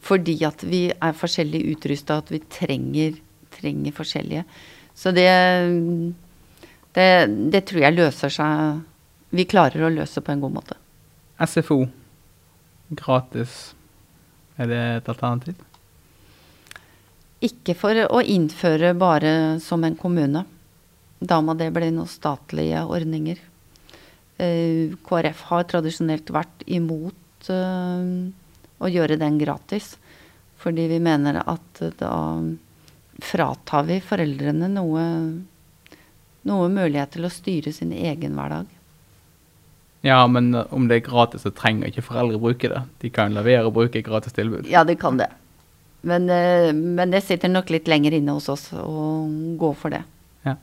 Fordi 0.00 0.38
at 0.48 0.64
vi 0.64 0.86
er 0.90 1.16
forskjellig 1.16 1.60
utrusta, 1.74 2.20
at 2.22 2.30
vi 2.32 2.40
trenger, 2.50 3.18
trenger, 3.52 3.94
forskjellige. 3.94 4.44
Så 4.96 5.12
det, 5.14 5.28
det, 6.96 7.10
det 7.52 7.64
tror 7.70 7.84
jeg 7.84 7.96
løser 7.96 8.32
seg 8.34 8.80
Vi 9.30 9.46
klarer 9.46 9.86
å 9.86 9.92
løse 9.94 10.22
på 10.24 10.32
en 10.32 10.40
god 10.42 10.54
måte. 10.56 10.76
SFO 11.38 11.84
gratis, 12.90 13.74
er 14.58 14.70
det 14.70 14.80
et 14.98 15.10
alternativ? 15.12 15.60
Ikke 17.40 17.76
for 17.78 17.96
å 18.10 18.20
innføre 18.20 18.90
bare 18.98 19.32
som 19.62 19.84
en 19.86 19.96
kommune. 19.96 20.42
Da 21.20 21.38
må 21.44 21.54
det 21.56 21.70
bli 21.72 21.92
noen 21.94 22.10
statlige 22.10 22.82
ordninger. 22.84 23.38
Eh, 24.40 24.92
KrF 25.06 25.46
har 25.52 25.68
tradisjonelt 25.70 26.32
vært 26.34 26.64
imot 26.66 27.50
eh, 27.52 28.10
å 28.80 28.90
gjøre 28.90 29.20
den 29.20 29.38
gratis. 29.40 29.94
Fordi 30.60 30.88
vi 30.90 31.00
mener 31.00 31.40
at 31.40 31.80
da 32.00 32.14
fratar 33.24 33.86
vi 33.88 34.00
foreldrene 34.04 34.68
noe, 34.72 35.04
noe 36.48 36.68
mulighet 36.72 37.12
til 37.14 37.26
å 37.26 37.32
styre 37.32 37.72
sin 37.74 37.92
egen 37.92 38.36
hverdag. 38.38 38.68
Ja, 40.06 40.22
men 40.26 40.54
om 40.70 40.86
det 40.88 40.96
er 41.00 41.08
gratis, 41.10 41.44
så 41.44 41.52
trenger 41.52 41.90
ikke 41.90 42.06
foreldre 42.06 42.40
bruke 42.40 42.70
det. 42.72 42.80
De 43.02 43.10
kan 43.12 43.34
levere 43.36 43.68
og 43.68 43.74
bruke 43.76 44.00
gratis 44.04 44.32
tilbud. 44.36 44.68
Ja, 44.70 44.84
de 44.88 44.96
kan 44.96 45.20
det. 45.20 45.28
Men, 46.00 46.30
eh, 46.32 46.72
men, 46.72 47.10
det 47.12 47.20
sitter 47.26 47.52
nok 47.52 47.68
litt 47.70 47.88
lenger 47.88 48.16
inne 48.16 48.32
hos 48.38 48.48
oss 48.48 48.70
å 48.72 49.26
gå 49.60 49.72
for 49.76 49.92
det. 49.92 50.00
Ja. 50.46 50.56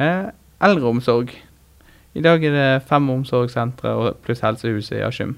Eh, 0.00 0.30
eldreomsorg. 0.64 1.34
I 2.16 2.24
dag 2.24 2.44
er 2.44 2.56
det 2.56 2.86
fem 2.88 3.10
omsorgssentre 3.12 4.14
pluss 4.24 4.40
helsehuset 4.40 4.96
i 4.96 5.04
Askim. 5.04 5.36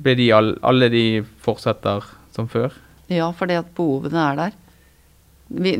Blir 0.00 0.16
de 0.16 0.30
all, 0.32 0.54
alle 0.64 0.88
de 0.88 1.04
fortsetter 1.44 2.08
som 2.32 2.48
før? 2.48 2.72
Ja, 3.12 3.28
fordi 3.36 3.58
at 3.60 3.74
behovene 3.76 4.24
er 4.30 4.38
der. 4.38 4.56
Vi, 5.48 5.72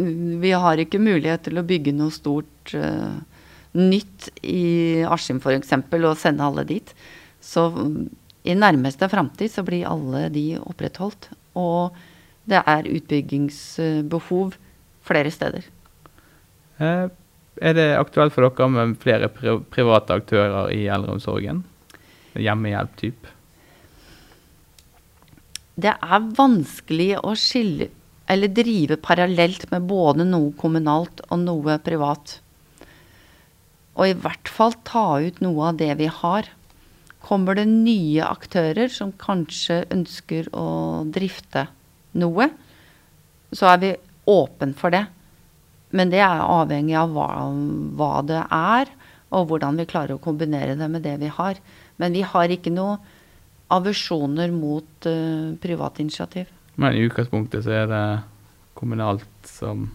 vi 0.42 0.53
har 0.53 0.81
ikke 0.81 1.01
mulighet 1.01 1.46
til 1.46 1.61
å 1.61 1.66
bygge 1.66 1.94
noe 1.96 2.12
stort 2.12 2.75
uh, 2.77 3.20
nytt 3.79 4.29
i 4.44 5.03
Askim 5.09 5.40
f.eks. 5.40 5.72
og 6.03 6.18
sende 6.20 6.44
alle 6.44 6.64
dit. 6.68 6.94
Så 7.42 7.68
i 8.42 8.57
nærmeste 8.59 9.09
framtid 9.11 9.53
så 9.53 9.64
blir 9.66 9.88
alle 9.88 10.27
de 10.35 10.46
opprettholdt. 10.61 11.31
Og 11.59 11.96
det 12.48 12.62
er 12.66 12.90
utbyggingsbehov 12.90 14.57
flere 15.07 15.31
steder. 15.35 15.66
Eh, 16.83 17.07
er 17.62 17.77
det 17.77 17.88
aktuelt 17.98 18.35
for 18.35 18.48
dere 18.48 18.68
med 18.72 18.96
flere 19.03 19.29
pri 19.31 19.59
private 19.70 20.18
aktører 20.22 20.72
i 20.75 20.87
eldreomsorgen? 20.90 21.62
Hjemmehjelp-type? 22.38 23.38
Det 25.83 25.92
er 25.92 26.31
vanskelig 26.37 27.14
å 27.22 27.35
skille 27.38 27.88
eller 28.33 28.53
drive 28.55 28.97
parallelt 29.05 29.66
med 29.73 29.85
både 29.90 30.25
noe 30.25 30.55
kommunalt 30.59 31.21
og 31.29 31.42
noe 31.42 31.77
privat. 31.85 32.38
Og 33.99 34.09
i 34.09 34.16
hvert 34.16 34.49
fall 34.49 34.75
ta 34.88 35.07
ut 35.21 35.42
noe 35.45 35.68
av 35.68 35.81
det 35.81 35.92
vi 36.01 36.09
har. 36.09 36.49
Kommer 37.23 37.59
det 37.59 37.68
nye 37.68 38.25
aktører 38.25 38.90
som 38.92 39.12
kanskje 39.21 39.83
ønsker 39.92 40.49
å 40.57 40.66
drifte 41.12 41.66
noe, 42.18 42.49
så 43.53 43.68
er 43.73 43.83
vi 43.83 43.92
åpen 44.33 44.73
for 44.79 44.95
det. 44.95 45.05
Men 45.92 46.12
det 46.12 46.23
er 46.25 46.40
avhengig 46.40 46.97
av 46.97 47.12
hva, 47.12 47.29
hva, 47.99 48.12
det 48.25 48.40
er, 48.49 48.92
og 49.33 49.51
hvordan 49.51 49.77
vi 49.81 49.88
klarer 49.88 50.16
å 50.16 50.23
kombinere 50.25 50.77
det 50.79 50.88
med 50.88 51.05
det 51.05 51.18
vi 51.21 51.29
har. 51.33 51.61
Men 52.01 52.16
vi 52.16 52.25
har 52.25 52.53
ikke 52.53 52.73
noe 52.73 52.97
aversjoner 53.73 54.53
mot 54.57 55.09
uh, 55.09 55.53
privat 55.61 56.01
initiativ. 56.01 56.49
Men 56.81 56.97
i 56.97 57.05
utgangspunktet 57.07 57.67
så 57.67 57.75
er 57.83 57.91
det 57.91 58.05
kommunalt 58.79 59.49
som 59.49 59.89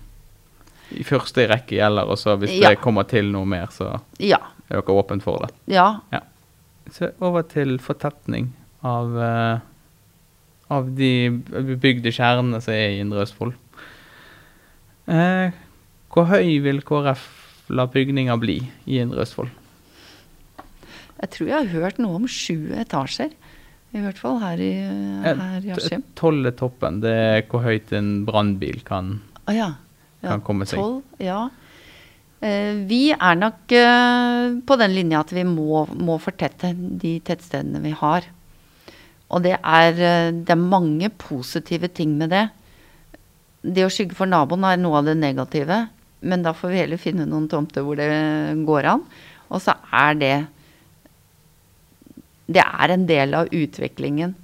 i 0.95 1.03
første 1.03 1.47
rekke 1.49 1.75
gjelder, 1.79 2.07
og 2.07 2.19
så 2.19 2.37
hvis 2.39 2.53
ja. 2.55 2.71
det 2.71 2.81
kommer 2.83 3.07
til 3.09 3.31
noe 3.33 3.47
mer, 3.49 3.67
så 3.75 3.97
ja. 4.23 4.39
er 4.69 4.79
dere 4.79 4.95
åpent 4.95 5.25
for 5.25 5.43
det? 5.43 5.51
Ja. 5.73 5.87
ja. 6.13 6.21
Så 6.93 7.11
over 7.19 7.43
til 7.49 7.75
fortetning 7.83 8.53
av, 8.85 9.17
uh, 9.17 9.59
av 10.71 10.91
de 10.95 11.11
bebygde 11.51 12.13
kjernene 12.15 12.61
som 12.63 12.75
er 12.75 12.93
i 12.93 13.01
Indre 13.03 13.25
Østfold. 13.25 13.55
Uh, 15.07 15.51
hvor 16.13 16.29
høy 16.31 16.57
vil 16.63 16.79
KrF 16.87 17.27
la 17.75 17.87
bygninga 17.91 18.37
bli 18.39 18.61
i 18.87 19.01
Indre 19.03 19.25
Østfold? 19.25 19.51
Jeg 21.17 21.33
tror 21.33 21.49
jeg 21.49 21.57
har 21.57 21.73
hørt 21.73 21.99
noe 21.99 22.21
om 22.21 22.27
sju 22.29 22.71
etasjer. 22.77 23.33
I 23.95 24.03
hvert 24.03 24.19
fall 24.19 24.41
her 24.41 24.59
i, 24.61 24.71
her 25.23 25.63
i 25.63 25.71
Askim. 25.73 26.03
Tolv 26.19 26.49
er 26.49 26.55
toppen. 26.59 26.99
Det 27.03 27.13
er 27.13 27.45
hvor 27.47 27.63
høyt 27.63 27.93
en 27.95 28.25
brannbil 28.27 28.81
kan, 28.87 29.17
ah, 29.45 29.55
ja. 29.55 29.69
Ja, 30.21 30.33
kan 30.33 30.43
komme 30.45 30.67
seg. 30.67 30.81
12, 30.81 31.23
ja. 31.23 31.45
Eh, 32.37 32.83
vi 32.85 33.09
er 33.15 33.37
nok 33.37 33.73
eh, 33.73 34.57
på 34.67 34.77
den 34.77 34.93
linja 34.93 35.23
at 35.23 35.31
vi 35.33 35.45
må, 35.47 35.85
må, 35.97 36.19
fortette 36.21 36.73
de 36.75 37.15
tettstedene 37.25 37.81
vi 37.81 37.93
har. 37.97 38.27
Og 39.33 39.43
det 39.45 39.55
er, 39.57 39.93
eh, 39.95 40.29
det 40.35 40.53
er 40.53 40.61
mange 40.61 41.09
positive 41.17 41.89
ting 41.89 42.13
med 42.19 42.33
det. 42.35 42.45
Det 43.65 43.87
å 43.87 43.91
skygge 43.91 44.17
for 44.17 44.29
naboen 44.29 44.67
er 44.67 44.77
noe 44.81 44.99
av 44.99 45.09
det 45.09 45.17
negative. 45.17 45.85
Men 46.27 46.43
da 46.45 46.53
får 46.57 46.73
vi 46.73 46.83
heller 46.83 47.01
finne 47.01 47.25
noen 47.29 47.49
tomter 47.49 47.85
hvor 47.85 47.97
det 47.97 48.11
går 48.67 48.91
an. 48.93 49.03
Og 49.49 49.63
så 49.63 49.77
er 49.93 50.17
det 50.17 50.35
det 52.47 52.63
er 52.63 52.93
en 52.93 53.05
del 53.09 53.35
av 53.37 53.51
utviklingen. 53.51 54.35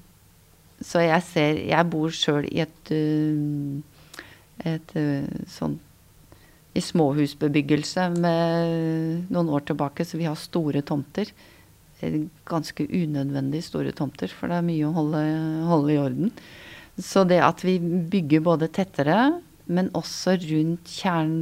Så 0.84 1.00
jeg 1.06 1.24
ser 1.24 1.60
Jeg 1.64 1.90
bor 1.90 2.12
sjøl 2.12 2.48
i 2.50 2.60
et, 2.66 2.92
uh, 2.92 4.20
et 4.68 4.96
uh, 5.00 5.44
sånn 5.48 5.80
i 6.74 6.82
småhusbebyggelse 6.82 8.08
med 8.18 9.32
noen 9.34 9.50
år 9.54 9.66
tilbake, 9.70 10.06
så 10.06 10.18
vi 10.18 10.26
har 10.26 10.40
store 10.40 10.82
tomter. 10.82 11.30
Ganske 12.50 12.88
unødvendig 12.90 13.62
store 13.68 13.94
tomter, 13.96 14.32
for 14.34 14.50
det 14.50 14.58
er 14.58 14.66
mye 14.66 14.88
å 14.88 14.96
holde, 14.96 15.22
holde 15.70 15.94
i 15.94 16.00
orden. 16.02 16.32
Så 16.98 17.24
det 17.30 17.40
at 17.46 17.62
vi 17.66 17.78
bygger 17.78 18.42
både 18.46 18.72
tettere, 18.74 19.20
men 19.66 19.92
også 19.96 20.36
rundt 20.42 20.90
kjern, 20.98 21.38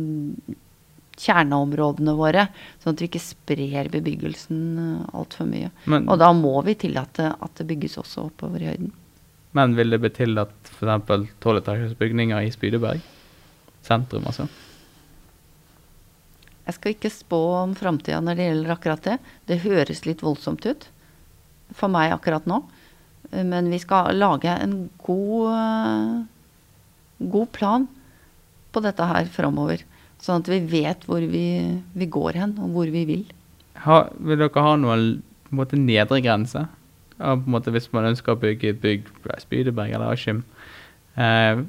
kjerneområdene 1.21 2.15
våre, 2.17 2.47
sånn 2.81 2.95
at 2.95 3.03
vi 3.03 3.09
ikke 3.09 3.23
sprer 3.23 3.91
bebyggelsen 3.93 4.63
eh, 4.81 5.05
altfor 5.17 5.49
mye. 5.49 5.69
Men, 5.91 6.09
og 6.09 6.19
da 6.21 6.31
må 6.37 6.55
vi 6.67 6.77
tillate 6.87 7.31
at 7.37 7.55
det 7.59 7.67
bygges 7.69 7.99
også 8.01 8.27
oppover 8.29 8.63
i 8.63 8.71
høyden. 8.71 8.91
Men 9.57 9.75
vil 9.75 9.91
det 9.91 9.99
bli 10.01 10.11
tillatt 10.15 10.71
f.eks. 10.77 11.31
tolvetasjers 11.43 11.97
bygninger 11.99 12.47
i 12.47 12.51
Spydeberg? 12.53 13.01
Sentrum, 13.85 14.27
altså? 14.29 14.45
Jeg 16.67 16.77
skal 16.77 16.93
ikke 16.93 17.11
spå 17.11 17.39
om 17.63 17.73
framtida 17.75 18.21
når 18.23 18.37
det 18.37 18.47
gjelder 18.47 18.75
akkurat 18.75 19.07
det. 19.07 19.17
Det 19.49 19.63
høres 19.65 20.05
litt 20.07 20.21
voldsomt 20.23 20.65
ut 20.69 20.87
for 21.75 21.91
meg 21.91 22.13
akkurat 22.13 22.47
nå. 22.47 22.61
Men 23.31 23.69
vi 23.71 23.79
skal 23.81 24.15
lage 24.17 24.51
en 24.51 24.85
god, 25.03 25.49
eh, 25.55 27.25
god 27.31 27.51
plan 27.55 27.87
på 28.71 28.83
dette 28.83 29.07
her 29.07 29.27
framover. 29.31 29.83
Sånn 30.21 30.43
at 30.43 30.51
vi 30.51 30.59
vet 30.69 31.05
hvor 31.09 31.23
vi, 31.25 31.45
vi, 31.97 32.07
går 32.13 32.37
hen, 32.37 32.53
og 32.61 32.75
hvor 32.75 32.91
vi 32.93 33.03
vil. 33.09 33.25
Ha, 33.85 34.03
vil 34.21 34.37
dere 34.37 34.65
ha 34.65 34.75
noen 34.77 35.21
måte, 35.49 35.79
nedre 35.79 36.21
grense? 36.21 36.67
Ja, 37.17 37.35
måte, 37.35 37.73
hvis 37.73 37.89
man 37.93 38.11
ønsker 38.11 38.35
å 38.35 38.41
bygge 38.41 38.75
et 38.75 38.81
bygg 38.83 39.09
på 39.23 39.37
Spydeberg 39.41 39.93
eller 39.93 40.13
Askim 40.13 40.43
eh, 41.17 41.61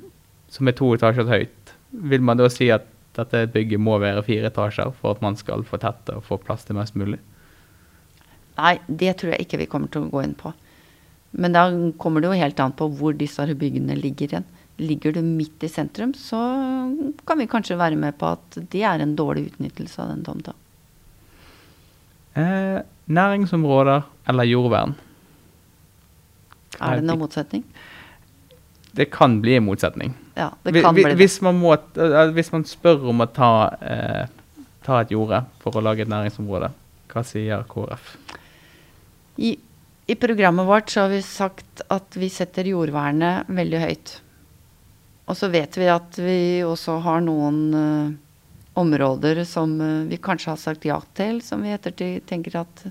som 0.52 0.68
er 0.68 0.76
to 0.76 0.90
etasjer 0.96 1.28
høyt, 1.28 1.74
vil 2.12 2.24
man 2.24 2.40
da 2.40 2.48
si 2.52 2.68
at 2.72 2.88
dette 3.16 3.46
bygget 3.52 3.80
må 3.80 3.98
være 4.00 4.24
fire 4.24 4.48
etasjer 4.48 4.92
for 5.00 5.16
at 5.16 5.24
man 5.24 5.36
skal 5.36 5.64
få 5.68 5.80
tette 5.80 6.16
og 6.16 6.24
få 6.24 6.38
plass 6.40 6.64
til 6.68 6.78
mest 6.78 6.96
mulig? 6.96 7.20
Nei, 8.56 8.76
det 8.88 9.16
tror 9.20 9.34
jeg 9.34 9.46
ikke 9.46 9.62
vi 9.62 9.68
kommer 9.72 9.92
til 9.92 10.06
å 10.06 10.12
gå 10.12 10.24
inn 10.24 10.36
på. 10.36 10.52
Men 11.32 11.56
da 11.56 11.64
kommer 12.00 12.20
det 12.20 12.28
jo 12.28 12.40
helt 12.42 12.60
an 12.60 12.74
på 12.76 12.88
hvor 12.98 13.16
disse 13.16 13.44
byggene 13.48 13.96
ligger 13.96 14.28
igjen. 14.28 14.48
Ligger 14.82 15.14
du 15.14 15.22
midt 15.22 15.62
i 15.62 15.70
sentrum, 15.70 16.14
så 16.18 16.40
kan 17.28 17.38
vi 17.38 17.46
kanskje 17.50 17.78
være 17.78 17.98
med 18.00 18.16
på 18.18 18.32
at 18.34 18.58
det 18.72 18.82
er 18.88 19.04
en 19.04 19.14
dårlig 19.18 19.52
utnyttelse 19.52 20.02
av 20.02 20.10
den 20.10 20.24
tomta. 20.26 20.56
Eh, 22.34 22.80
næringsområder 23.12 24.02
eller 24.28 24.48
jordvern? 24.48 24.94
Er 26.80 26.98
det 26.98 27.06
noen 27.06 27.20
motsetning? 27.20 27.64
Det 28.92 29.08
kan 29.12 29.38
bli 29.40 29.56
en 29.56 29.66
motsetning. 29.68 30.14
Ja, 30.34 30.50
det 30.62 30.82
kan 30.82 30.94
bli 30.94 31.04
det. 31.04 31.16
Hvis 31.20 31.40
man, 31.44 31.58
må, 31.60 31.74
eh, 31.74 32.30
hvis 32.32 32.52
man 32.52 32.64
spør 32.68 33.08
om 33.12 33.24
å 33.24 33.28
ta, 33.28 33.76
eh, 33.80 34.26
ta 34.84 35.00
et 35.00 35.12
jorde 35.12 35.44
for 35.60 35.76
å 35.76 35.84
lage 35.84 36.04
et 36.04 36.12
næringsområde, 36.12 36.72
hva 37.12 37.24
sier 37.24 37.64
KrF? 37.68 38.16
I, 39.36 39.56
I, 40.08 40.14
programmet 40.20 40.68
vårt 40.68 40.92
så 40.92 41.04
har 41.04 41.12
vi 41.12 41.22
sagt 41.24 41.84
at 41.92 42.16
vi 42.16 42.28
setter 42.32 42.68
jordvernet 42.68 43.48
veldig 43.48 43.80
høyt. 43.80 44.14
Og 45.32 45.38
så 45.38 45.48
vet 45.48 45.78
vi 45.80 45.88
at 45.88 46.18
vi 46.20 46.60
også 46.60 46.98
har 47.06 47.22
noen 47.24 47.60
uh, 47.72 48.12
områder 48.76 49.40
som 49.48 49.78
uh, 49.80 50.04
vi 50.10 50.18
kanskje 50.20 50.50
har 50.52 50.60
sagt 50.60 50.84
ja 50.84 50.98
til, 51.16 51.40
som 51.40 51.64
vi 51.64 51.72
ettertid 51.72 52.26
tenker 52.28 52.58
at 52.60 52.82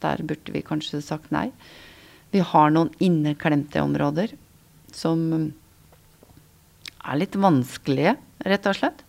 der 0.00 0.22
burde 0.24 0.54
vi 0.54 0.64
kanskje 0.64 1.02
sagt 1.04 1.28
nei. 1.34 1.50
Vi 2.32 2.40
har 2.40 2.72
noen 2.72 2.88
inneklemte 3.04 3.82
områder 3.84 4.32
som 4.96 5.20
er 7.04 7.20
litt 7.20 7.36
vanskelige, 7.36 8.14
rett 8.48 8.70
og 8.70 8.78
slett. 8.78 9.04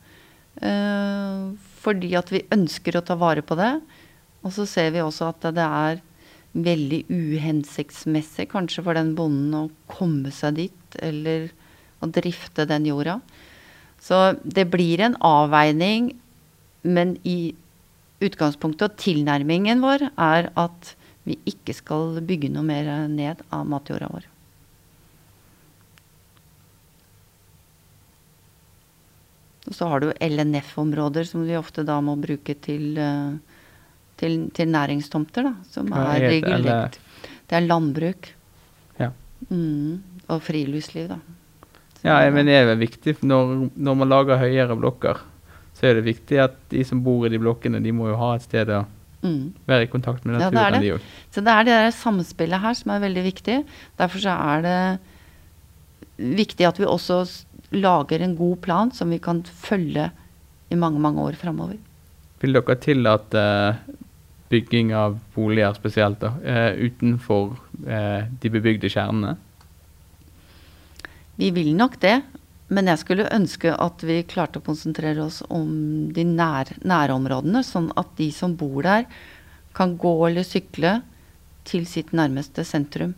Uh, 0.60 1.56
fordi 1.80 2.12
at 2.20 2.28
vi 2.34 2.44
ønsker 2.52 3.00
å 3.00 3.06
ta 3.08 3.16
vare 3.16 3.46
på 3.46 3.56
det. 3.56 3.72
Og 4.44 4.52
så 4.56 4.68
ser 4.68 4.92
vi 4.92 5.04
også 5.04 5.32
at 5.32 5.48
det 5.56 5.64
er 5.64 6.04
veldig 6.60 7.06
uhensiktsmessig 7.08 8.50
kanskje 8.52 8.84
for 8.84 9.00
den 9.00 9.14
bonden 9.16 9.56
å 9.56 9.64
komme 9.88 10.36
seg 10.36 10.60
dit, 10.60 11.00
eller 11.00 11.48
å 12.00 12.10
drifte 12.12 12.66
den 12.70 12.88
jorda. 12.90 13.20
Så 14.00 14.36
det 14.44 14.70
blir 14.72 15.02
en 15.04 15.18
avveining, 15.26 16.14
men 16.88 17.18
i 17.28 17.54
utgangspunktet 18.24 18.88
og 18.88 19.00
tilnærmingen 19.00 19.84
vår 19.84 20.10
er 20.12 20.50
at 20.60 20.96
vi 21.28 21.38
ikke 21.50 21.76
skal 21.76 22.20
bygge 22.26 22.52
noe 22.52 22.66
mer 22.66 22.90
ned 23.12 23.44
av 23.54 23.68
matjorda 23.70 24.10
vår. 24.12 24.28
Og 29.70 29.76
så 29.78 29.88
har 29.92 30.02
du 30.02 30.10
LNF-områder 30.26 31.28
som 31.30 31.44
vi 31.46 31.58
ofte 31.60 31.86
da 31.86 32.00
må 32.02 32.16
bruke 32.18 32.56
til, 32.64 32.98
eh, 32.98 33.60
til, 34.18 34.40
til 34.56 34.72
næringstomter, 34.74 35.46
da. 35.46 35.54
Som 35.70 35.92
er 35.94 36.26
regulert. 36.26 36.98
Det 37.50 37.58
er 37.58 37.68
landbruk. 37.68 38.32
Ja. 38.98 39.12
Mm, 39.52 40.02
og 40.26 40.42
friluftsliv, 40.48 41.12
da. 41.12 41.20
Ja, 42.06 42.22
men 42.32 42.48
det 42.48 42.56
er 42.56 42.70
viktig 42.80 43.18
når, 43.28 43.70
når, 43.76 43.98
man 44.00 44.12
lager 44.12 44.40
høyere 44.40 44.78
blokker, 44.80 45.20
så 45.76 45.90
er 45.90 46.00
det 46.00 46.08
viktig 46.08 46.40
at 46.44 46.56
de 46.72 46.84
som 46.88 47.02
bor 47.04 47.26
i 47.28 47.32
de 47.34 47.40
blokkene, 47.42 47.82
de 47.84 47.92
må 47.96 48.08
jo 48.12 48.18
ha 48.20 48.34
et 48.38 48.46
sted 48.46 48.72
å 48.72 48.84
mm. 49.24 49.66
være 49.68 49.88
i 49.88 49.92
kontakt 49.92 50.26
med 50.26 50.38
naturen. 50.38 50.60
Ja, 50.60 50.70
det 50.80 50.94
det. 51.00 51.12
Så 51.36 51.44
det 51.44 51.56
er 51.56 51.68
det 51.68 51.76
der 51.76 51.96
samspillet 51.96 52.64
her 52.64 52.78
som 52.80 52.96
er 52.96 53.04
veldig 53.04 53.26
viktig. 53.28 53.60
Derfor 54.00 54.24
så 54.24 54.36
er 54.56 54.66
det 54.66 54.80
viktig 56.40 56.68
at 56.68 56.80
vi 56.80 56.88
også 56.88 57.24
lager 57.76 58.24
en 58.24 58.36
god 58.38 58.58
plan 58.64 58.92
som 58.96 59.12
vi 59.12 59.20
kan 59.24 59.44
følge 59.44 60.10
i 60.70 60.78
mange, 60.80 61.00
mange 61.02 61.22
år 61.22 61.38
framover. 61.40 61.78
Vil 62.40 62.56
dere 62.56 62.80
tillate 62.80 63.44
bygging 64.50 64.94
av 64.98 65.20
boliger 65.36 65.76
spesielt 65.78 66.22
da, 66.24 66.34
uh, 66.42 66.72
utenfor 66.80 67.54
uh, 67.86 68.26
de 68.42 68.52
bebygde 68.52 68.90
kjernene? 68.90 69.36
Vi 71.40 71.54
vil 71.56 71.72
nok 71.78 71.96
det, 72.04 72.18
men 72.70 72.90
jeg 72.92 73.00
skulle 73.02 73.30
ønske 73.34 73.72
at 73.72 74.04
vi 74.06 74.20
klarte 74.28 74.60
å 74.60 74.66
konsentrere 74.66 75.24
oss 75.24 75.40
om 75.48 76.10
de 76.14 76.26
nær, 76.28 76.74
nærområdene, 76.84 77.64
sånn 77.66 77.90
at 78.00 78.12
de 78.20 78.28
som 78.36 78.58
bor 78.60 78.84
der, 78.86 79.08
kan 79.78 79.96
gå 80.02 80.14
eller 80.28 80.44
sykle 80.44 81.00
til 81.70 81.86
sitt 81.88 82.12
nærmeste 82.18 82.66
sentrum. 82.68 83.14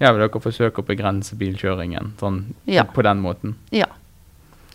Ja, 0.00 0.10
vil 0.10 0.24
dere 0.24 0.42
forsøke 0.42 0.82
å 0.82 0.86
begrense 0.86 1.36
bilkjøringen 1.38 2.14
sånn, 2.18 2.40
ja. 2.66 2.86
på 2.88 3.04
den 3.06 3.20
måten? 3.22 3.54
Ja. 3.74 3.90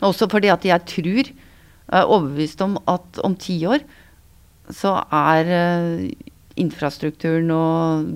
Også 0.06 0.30
fordi 0.32 0.52
at 0.54 0.64
jeg 0.68 0.86
tror, 0.88 1.32
jeg 1.34 2.00
er 2.00 2.08
overbevist 2.08 2.62
om 2.64 2.78
at 2.86 3.20
om 3.26 3.36
ti 3.40 3.58
år 3.68 3.84
så 4.72 4.94
er 5.10 5.50
uh, 5.50 6.06
infrastrukturen 6.60 7.52
og, 7.56 8.14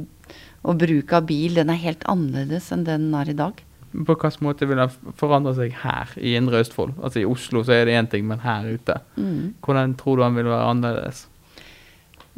og, 0.62 0.78
bruk 0.82 1.13
av 1.17 1.28
bil 1.30 1.58
den 1.58 1.71
er 1.74 1.82
helt 1.82 2.06
annerledes 2.10 2.69
enn 2.74 2.86
den 2.88 3.10
er 3.17 3.32
i 3.32 3.38
dag. 3.38 3.60
På 3.91 4.15
hvilken 4.15 4.45
måte 4.45 4.67
vil 4.69 4.80
den 4.80 5.13
forandre 5.19 5.52
seg 5.58 5.74
her 5.82 6.13
i 6.21 6.36
Indre 6.39 6.62
Østfold? 6.63 6.93
Altså 7.04 7.24
I 7.24 7.28
Oslo 7.28 7.63
så 7.67 7.76
er 7.76 7.89
det 7.89 7.97
én 8.00 8.08
ting, 8.12 8.24
men 8.30 8.39
her 8.45 8.69
ute. 8.69 9.02
Mm. 9.17 9.58
Hvordan 9.65 9.97
tror 10.00 10.19
du 10.19 10.24
den 10.24 10.38
vil 10.39 10.52
være 10.52 10.69
annerledes? 10.69 11.26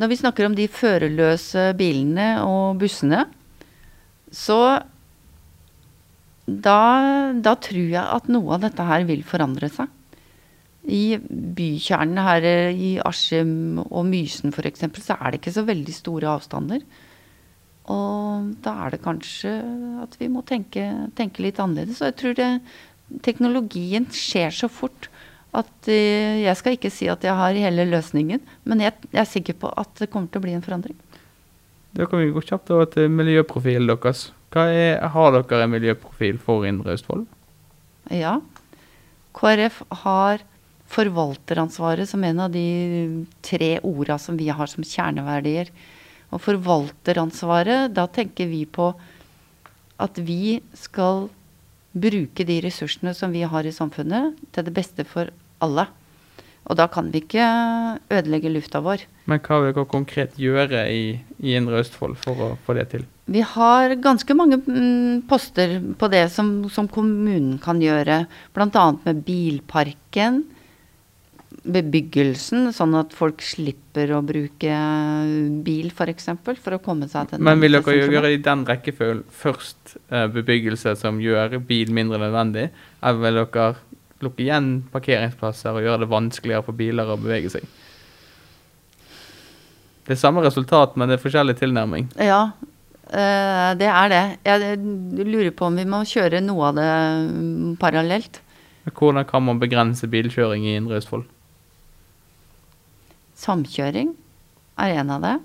Når 0.01 0.09
vi 0.09 0.17
snakker 0.17 0.47
om 0.47 0.55
de 0.57 0.65
førerløse 0.71 1.67
bilene 1.77 2.29
og 2.41 2.79
bussene, 2.81 3.27
så 4.33 4.59
da, 6.43 6.79
da, 7.38 7.53
tror 7.62 7.91
jeg 7.93 8.01
at 8.01 8.31
noe 8.33 8.55
av 8.55 8.65
dette 8.65 8.88
her 8.88 9.05
vil 9.07 9.21
forandre 9.27 9.69
seg. 9.71 9.91
I 10.83 11.15
bykjernene 11.21 12.25
her 12.25 12.47
i 12.73 12.95
Askim 13.05 13.77
og 13.86 14.03
Mysen 14.09 14.51
f.eks. 14.51 14.83
så 15.05 15.15
er 15.15 15.31
det 15.31 15.39
ikke 15.39 15.55
så 15.55 15.63
veldig 15.69 15.95
store 15.95 16.33
avstander. 16.33 16.81
Og 17.91 18.53
da 18.63 18.73
er 18.85 18.93
det 18.93 19.03
kanskje 19.03 19.51
at 20.03 20.15
vi 20.19 20.29
må 20.31 20.43
tenke, 20.47 20.85
tenke 21.17 21.43
litt 21.43 21.59
annerledes. 21.59 21.99
Og 21.99 22.11
jeg 22.11 22.17
tror 22.21 22.37
det, 22.37 22.49
teknologien 23.25 24.07
skjer 24.13 24.55
så 24.55 24.69
fort 24.71 25.09
at 25.53 25.89
uh, 25.89 26.35
jeg 26.41 26.55
skal 26.57 26.77
ikke 26.77 26.93
si 26.93 27.09
at 27.11 27.25
jeg 27.25 27.35
har 27.37 27.59
hele 27.59 27.85
løsningen, 27.91 28.41
men 28.65 28.81
jeg, 28.81 28.95
jeg 29.11 29.21
er 29.21 29.29
sikker 29.29 29.59
på 29.61 29.73
at 29.77 29.91
det 29.99 30.09
kommer 30.13 30.31
til 30.31 30.41
å 30.41 30.45
bli 30.47 30.55
en 30.57 30.65
forandring. 30.65 30.95
Da 31.93 32.07
kan 32.09 32.23
vi 32.23 32.31
gå 32.33 32.41
kjapt 32.41 32.71
over 32.73 32.87
til 32.89 33.11
miljøprofilen 33.13 33.91
deres. 33.91 34.31
Er, 34.53 35.01
har 35.13 35.35
dere 35.35 35.65
en 35.65 35.73
miljøprofil 35.73 36.39
for 36.41 36.65
Indre 36.65 36.95
Østfold? 36.95 37.27
Ja. 38.13 38.39
KrF 39.33 39.79
har 40.03 40.41
forvalteransvaret 40.93 42.09
som 42.09 42.23
en 42.25 42.41
av 42.43 42.53
de 42.53 43.25
tre 43.45 43.75
orda 43.85 44.19
som 44.21 44.37
vi 44.37 44.49
har 44.53 44.69
som 44.69 44.85
kjerneverdier. 44.85 45.69
Og 46.33 46.41
forvalteransvaret, 46.41 47.93
da 47.93 48.07
tenker 48.09 48.49
vi 48.49 48.63
på 48.65 48.91
at 50.01 50.17
vi 50.17 50.57
skal 50.73 51.27
bruke 51.93 52.45
de 52.47 52.57
ressursene 52.65 53.13
som 53.13 53.33
vi 53.33 53.43
har 53.45 53.67
i 53.67 53.73
samfunnet, 53.75 54.33
til 54.51 54.65
det 54.65 54.73
beste 54.73 55.05
for 55.05 55.29
alle. 55.63 55.85
Og 56.63 56.77
da 56.79 56.87
kan 56.87 57.09
vi 57.11 57.19
ikke 57.19 57.45
ødelegge 58.13 58.51
lufta 58.51 58.79
vår. 58.83 59.03
Men 59.27 59.41
hva 59.43 59.59
vil 59.59 59.73
dere 59.75 59.89
konkret 59.91 60.37
gjøre 60.39 60.85
i, 60.91 61.03
i 61.43 61.55
Indre 61.59 61.81
Østfold 61.83 62.15
for 62.23 62.39
å 62.39 62.49
få 62.65 62.75
det 62.77 62.87
til? 62.93 63.03
Vi 63.31 63.43
har 63.53 63.93
ganske 64.03 64.35
mange 64.35 64.59
mm, 64.63 65.25
poster 65.29 65.77
på 65.99 66.09
det 66.11 66.25
som, 66.31 66.55
som 66.71 66.87
kommunen 66.91 67.57
kan 67.63 67.83
gjøre. 67.83 68.23
Bl.a. 68.55 68.85
med 69.03 69.21
bilparken. 69.27 70.41
Bebyggelsen, 71.63 72.65
sånn 72.76 72.95
at 72.99 73.13
folk 73.15 73.39
slipper 73.45 74.12
å 74.12 74.19
bruke 74.26 74.80
bil 75.63 75.88
f.eks. 75.88 75.95
For, 75.95 76.12
eksempel, 76.12 76.58
for 76.60 76.76
å 76.76 76.82
komme 76.84 77.08
seg 77.08 77.30
til 77.30 77.43
Men 77.43 77.62
vil 77.63 77.78
dere 77.78 77.95
gjøre 77.95 78.34
i 78.36 78.41
den 78.43 78.65
rekkefølgen 78.67 79.23
først 79.32 79.95
uh, 80.12 80.28
bebyggelse 80.34 80.97
som 80.99 81.21
gjør 81.23 81.56
bil 81.63 81.93
mindre 81.95 82.19
nødvendig, 82.19 82.67
eller 82.99 83.23
vil 83.23 83.39
dere 83.39 83.69
lukke 84.23 84.43
igjen 84.43 84.69
parkeringsplasser 84.91 85.76
og 85.76 85.86
gjøre 85.86 86.04
det 86.04 86.12
vanskeligere 86.12 86.67
for 86.67 86.80
biler 86.80 87.10
å 87.13 87.19
bevege 87.19 87.52
seg. 87.54 87.67
Det 90.04 90.17
er 90.17 90.19
samme 90.19 90.43
resultat, 90.43 90.97
men 90.99 91.08
det 91.08 91.15
er 91.15 91.23
forskjellig 91.23 91.56
tilnærming. 91.62 92.10
Ja, 92.19 92.41
øh, 93.08 93.69
det 93.80 93.88
er 93.88 94.12
det. 94.12 94.23
Jeg 94.43 94.80
lurer 95.23 95.54
på 95.56 95.69
om 95.69 95.80
vi 95.80 95.88
må 95.88 96.04
kjøre 96.08 96.43
noe 96.43 96.73
av 96.73 96.80
det 96.80 96.89
mm, 97.30 97.78
parallelt. 97.80 98.41
Hvordan 98.91 99.23
kan 99.30 99.47
man 99.47 99.63
begrense 99.63 100.10
bilkjøring 100.12 100.67
i 100.67 100.76
Indre 100.76 100.99
Østfold? 100.99 101.23
Samkjøring 103.43 104.13
er 104.79 104.97
en 105.01 105.12
av 105.13 105.23
det. 105.23 105.36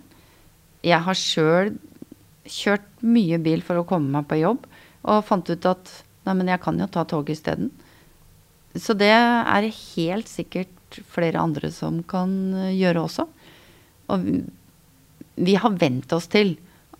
Jeg 0.87 1.03
har 1.05 1.19
sjøl 1.19 1.73
kjørt 2.49 2.87
mye 3.05 3.39
bil 3.43 3.63
for 3.65 3.81
å 3.81 3.87
komme 3.89 4.13
meg 4.15 4.29
på 4.31 4.39
jobb, 4.41 4.65
og 5.09 5.27
fant 5.27 5.51
ut 5.51 5.69
at 5.69 5.91
nei, 6.27 6.35
men 6.39 6.51
jeg 6.53 6.63
kan 6.63 6.79
jo 6.81 6.89
ta 6.93 7.05
toget 7.09 7.39
isteden. 7.39 7.71
Så 8.79 8.95
det 8.99 9.11
er 9.11 9.69
helt 9.69 10.31
sikkert 10.31 11.01
flere 11.11 11.41
andre 11.41 11.71
som 11.75 12.01
kan 12.09 12.31
eh, 12.55 12.77
gjøre 12.79 13.05
også. 13.05 13.27
Og 14.13 14.29
vi 15.39 15.57
har 15.61 15.79
vent 15.81 16.13
oss 16.17 16.29
til 16.33 16.57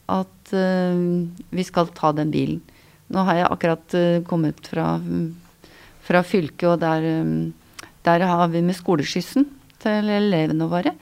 at 0.09 0.53
uh, 0.57 0.97
vi 1.53 1.65
skal 1.67 1.91
ta 1.97 2.15
den 2.17 2.31
bilen. 2.33 2.61
Nå 3.13 3.25
har 3.29 3.41
jeg 3.41 3.49
akkurat 3.49 3.97
uh, 3.97 4.21
kommet 4.29 4.61
fra, 4.71 4.95
fra 6.05 6.23
fylket, 6.25 6.69
og 6.71 6.81
der, 6.81 7.09
der, 8.07 8.25
har 8.31 8.49
vi 8.53 8.63
med 8.65 8.77
skoleskyssen 8.79 9.49
til 9.83 10.11
elevene 10.13 10.69
våre. 10.71 10.95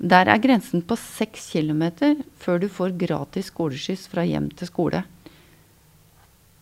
Der 0.00 0.30
er 0.32 0.40
grensen 0.40 0.82
på 0.86 0.96
seks 0.96 1.50
kilometer 1.52 2.16
før 2.40 2.62
du 2.62 2.68
får 2.72 2.96
gratis 3.00 3.50
skoleskyss 3.52 4.06
fra 4.12 4.24
hjem 4.24 4.48
til 4.56 4.70
skole. 4.70 5.02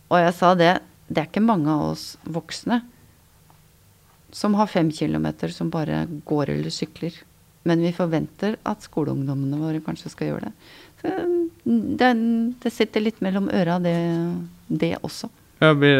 Og 0.09 0.19
jeg 0.19 0.35
sa 0.35 0.53
det, 0.59 0.73
det 1.07 1.21
er 1.21 1.29
ikke 1.29 1.45
mange 1.45 1.71
av 1.71 1.93
oss 1.93 2.05
voksne 2.27 2.81
som 4.35 4.53
har 4.59 4.69
fem 4.69 4.91
kilometer 4.93 5.49
som 5.53 5.71
bare 5.73 6.03
går 6.25 6.51
eller 6.53 6.73
sykler. 6.73 7.15
Men 7.67 7.81
vi 7.83 7.91
forventer 7.95 8.57
at 8.67 8.85
skoleungdommene 8.85 9.59
våre 9.59 9.81
kanskje 9.83 10.11
skal 10.13 10.31
gjøre 10.31 10.49
det. 10.49 10.53
Så 10.99 11.13
det, 11.99 12.11
det 12.63 12.71
sitter 12.73 13.03
litt 13.03 13.19
mellom 13.23 13.49
øra, 13.53 13.79
det, 13.83 13.95
det 14.67 14.93
også. 15.01 15.29
Ja, 15.59 15.73
det, 15.75 15.91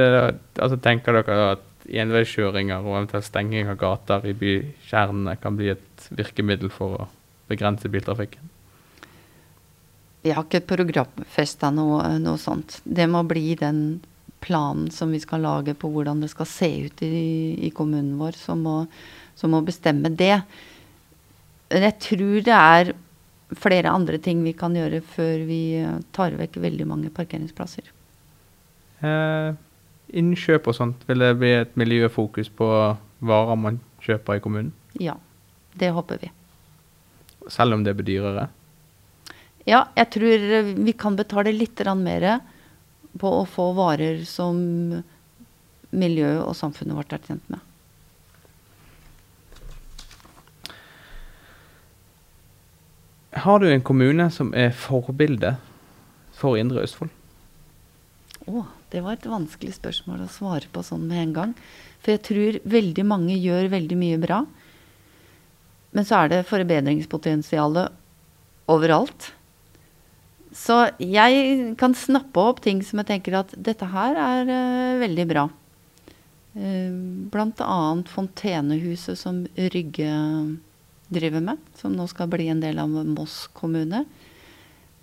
altså, 0.59 0.77
tenker 0.79 1.19
dere 1.19 1.51
at 1.55 1.65
enveiskjøringer 1.97 2.84
og 2.84 2.95
eventuelt 2.95 3.28
stenging 3.28 3.71
av 3.71 3.80
gater 3.82 4.28
i 4.30 4.36
bykjernene 4.38 5.36
kan 5.41 5.58
bli 5.58 5.71
et 5.73 6.08
virkemiddel 6.13 6.71
for 6.73 7.04
å 7.04 7.10
begrense 7.49 7.89
biltrafikken? 7.89 8.49
Vi 10.21 10.34
har 10.36 10.43
ikke 10.43 10.65
programfesta 10.67 11.69
noe, 11.71 12.04
noe 12.19 12.39
sånt. 12.41 12.82
Det 12.84 13.08
må 13.08 13.23
bli 13.28 13.54
den 13.60 14.02
planen 14.43 14.89
som 14.91 15.12
vi 15.12 15.19
skal 15.23 15.43
lage 15.43 15.75
på 15.80 15.91
hvordan 15.91 16.23
det 16.23 16.32
skal 16.32 16.47
se 16.47 16.69
ut 16.88 17.04
i, 17.04 17.12
i 17.67 17.71
kommunen 17.75 18.17
vår, 18.19 18.36
som 18.39 18.63
må, 18.63 18.82
som 19.39 19.56
må, 19.56 19.62
bestemme 19.65 20.12
det. 20.12 20.36
Men 21.71 21.88
jeg 21.88 21.97
tror 22.04 22.41
det 22.47 22.58
er 22.58 22.93
flere 23.60 23.91
andre 23.91 24.19
ting 24.21 24.43
vi 24.45 24.54
kan 24.58 24.75
gjøre 24.75 25.02
før 25.15 25.45
vi 25.47 25.62
tar 26.15 26.38
vekk 26.39 26.60
veldig 26.62 26.88
mange 26.89 27.13
parkeringsplasser. 27.13 27.88
Eh, 28.99 29.56
innkjøp 30.09 30.67
og 30.69 30.75
sånt, 30.77 31.03
vil 31.09 31.21
det 31.23 31.33
bli 31.39 31.51
et 31.59 31.75
miljøfokus 31.79 32.49
på 32.55 32.67
varer 33.19 33.59
man 33.59 33.79
kjøper 34.03 34.39
i 34.39 34.43
kommunen? 34.43 34.71
Ja, 34.99 35.15
det 35.79 35.91
håper 35.95 36.21
vi. 36.21 36.31
Selv 37.49 37.77
om 37.77 37.83
det 37.85 37.95
blir 37.97 38.07
dyrere? 38.07 38.47
Ja, 39.67 39.85
jeg 39.97 40.09
tror 40.15 40.45
vi 40.79 40.93
kan 40.97 41.17
betale 41.19 41.53
litt 41.53 41.81
mer 41.99 42.39
på 43.19 43.31
å 43.41 43.45
få 43.45 43.71
varer 43.77 44.23
som 44.25 44.57
miljøet 45.89 46.43
og 46.43 46.55
samfunnet 46.55 46.97
vårt 46.97 47.13
er 47.13 47.25
tjent 47.25 47.49
med. 47.49 47.59
Har 53.39 53.59
du 53.59 53.69
en 53.69 53.85
kommune 53.85 54.29
som 54.33 54.53
er 54.57 54.73
forbilde 54.73 55.55
for 56.35 56.57
Indre 56.57 56.81
Østfold? 56.83 57.11
Å, 58.49 58.63
det 58.89 59.04
var 59.06 59.17
et 59.17 59.28
vanskelig 59.30 59.75
spørsmål 59.78 60.23
å 60.25 60.32
svare 60.34 60.69
på 60.73 60.82
sånn 60.86 61.06
med 61.10 61.21
en 61.23 61.34
gang. 61.36 61.52
For 62.02 62.15
jeg 62.15 62.23
tror 62.25 62.60
veldig 62.78 63.06
mange 63.06 63.36
gjør 63.38 63.69
veldig 63.73 63.97
mye 63.99 64.21
bra. 64.21 64.39
Men 65.95 66.06
så 66.06 66.23
er 66.23 66.32
det 66.32 66.47
forbedringspotensialet 66.49 67.93
overalt. 68.69 69.32
Så 70.56 70.80
jeg 71.02 71.75
kan 71.78 71.93
snappe 71.97 72.41
opp 72.41 72.62
ting 72.65 72.82
som 72.86 73.02
jeg 73.02 73.10
tenker 73.12 73.38
at 73.41 73.54
dette 73.54 73.86
her 73.89 74.17
er 74.17 74.49
uh, 74.49 75.02
veldig 75.02 75.25
bra. 75.30 75.45
Uh, 76.58 76.89
blant 77.30 77.62
annet 77.62 78.10
Fontenehuset 78.10 79.19
som 79.19 79.43
Rygge 79.54 80.10
driver 81.10 81.45
med, 81.45 81.62
som 81.78 81.93
nå 81.93 82.06
skal 82.10 82.30
bli 82.32 82.49
en 82.49 82.62
del 82.62 82.82
av 82.82 82.89
Moss 82.89 83.43
kommune. 83.54 84.06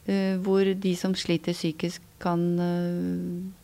Uh, 0.07 0.35
hvor 0.43 0.67
de 0.67 0.97
som 0.99 1.15
sliter 1.19 1.55
psykisk 1.55 2.03
kan 2.23 2.41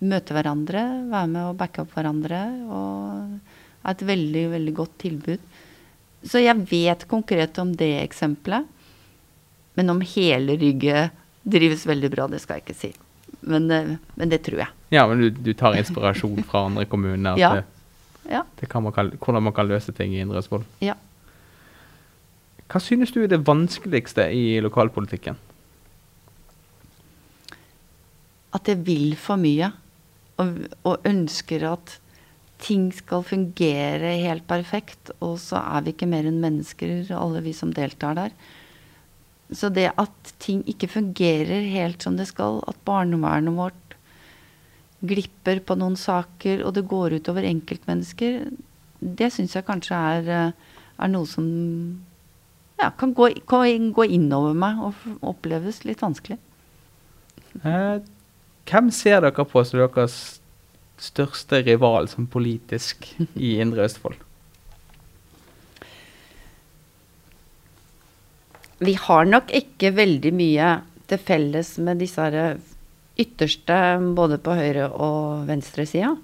møte 0.03 0.35
hverandre, 0.37 0.83
være 1.11 1.29
med 1.31 1.43
og 1.49 1.59
backe 1.61 1.85
opp 1.85 1.95
hverandre. 1.97 2.41
Og 2.69 3.83
er 3.83 3.97
et 3.97 4.05
veldig, 4.07 4.45
veldig 4.53 4.75
godt 4.77 4.97
tilbud. 5.03 5.47
Så 6.23 6.43
jeg 6.43 6.55
vet 6.71 7.07
konkret 7.11 7.59
om 7.59 7.73
det 7.75 7.95
eksempelet. 8.03 8.69
Men 9.75 9.91
om 9.91 10.03
hele 10.05 10.57
Rygge 10.61 11.09
drives 11.43 11.87
veldig 11.89 12.11
bra, 12.13 12.29
det 12.31 12.43
skal 12.43 12.59
jeg 12.59 12.67
ikke 12.67 12.79
si. 12.79 12.93
Men, 13.41 13.71
eh, 13.71 13.95
men 14.15 14.31
det 14.31 14.43
tror 14.47 14.63
jeg. 14.63 14.75
Ja, 14.95 15.07
men 15.09 15.23
du, 15.23 15.31
du 15.31 15.53
tar 15.59 15.75
inspirasjon 15.79 16.45
fra 16.47 16.67
andre 16.69 16.85
kommuner 16.87 17.39
ja. 17.43 17.55
ja. 18.29 18.45
man 18.79 18.93
kan, 18.93 19.15
hvordan 19.19 19.49
man 19.49 19.57
kan 19.57 19.67
løse 19.67 19.93
ting 19.97 20.15
i 20.15 20.21
Indre 20.23 20.43
Østfold? 20.43 20.69
Ja. 20.85 20.95
Hva 22.71 22.81
synes 22.81 23.11
du 23.13 23.23
er 23.25 23.33
det 23.33 23.43
vanskeligste 23.45 24.29
i 24.33 24.61
lokalpolitikken? 24.65 25.41
At 28.53 28.69
jeg 28.69 28.83
vil 28.87 29.17
for 29.17 29.41
mye. 29.41 29.73
Og, 30.41 30.57
og 30.89 31.09
ønsker 31.09 31.67
at 31.71 31.99
ting 32.63 32.89
skal 32.95 33.25
fungere 33.27 34.17
helt 34.23 34.47
perfekt. 34.49 35.13
Og 35.21 35.39
så 35.43 35.61
er 35.61 35.85
vi 35.85 35.95
ikke 35.95 36.11
mer 36.11 36.29
enn 36.29 36.43
mennesker, 36.43 37.11
alle 37.17 37.43
vi 37.45 37.55
som 37.57 37.73
deltar 37.75 38.19
der. 38.19 38.35
Så 39.53 39.69
det 39.69 39.91
at 40.01 40.35
ting 40.41 40.63
ikke 40.71 40.89
fungerer 40.89 41.67
helt 41.69 42.05
som 42.05 42.17
det 42.17 42.31
skal, 42.31 42.63
at 42.69 42.79
barnevernet 42.89 43.57
vårt 43.59 43.97
glipper 45.03 45.61
på 45.67 45.77
noen 45.77 45.99
saker, 45.99 46.63
og 46.65 46.77
det 46.77 46.87
går 46.89 47.19
utover 47.19 47.47
enkeltmennesker, 47.49 48.47
det 49.03 49.33
syns 49.35 49.57
jeg 49.57 49.67
kanskje 49.67 49.99
er, 49.99 50.31
er, 50.95 51.11
noe 51.11 51.27
som 51.27 51.47
ja, 52.79 52.93
kan 52.99 53.13
gå, 53.19 53.33
gå 53.43 54.07
innover 54.07 54.55
meg 54.57 54.79
og 54.87 55.27
oppleves 55.35 55.83
litt 55.89 56.05
vanskelig. 56.05 56.39
Eh, 57.67 57.97
hvem 58.69 58.91
ser 58.95 59.21
dere 59.25 59.47
på 59.49 59.65
som 59.65 59.81
deres 59.83 60.19
største 61.03 61.63
rival 61.67 62.07
som 62.09 62.29
politisk 62.31 63.09
i 63.35 63.57
Indre 63.63 63.89
Østfold? 63.89 64.21
vi 68.83 68.95
har 68.99 69.29
nok 69.29 69.53
ikke 69.55 69.93
veldig 69.95 70.33
mye 70.35 70.75
til 71.11 71.21
felles 71.23 71.77
med 71.83 72.01
disse 72.03 72.27
ytterste, 73.23 73.79
både 74.17 74.39
på 74.43 74.55
høyre- 74.57 74.91
og 74.91 75.47
venstresida. 75.47 76.15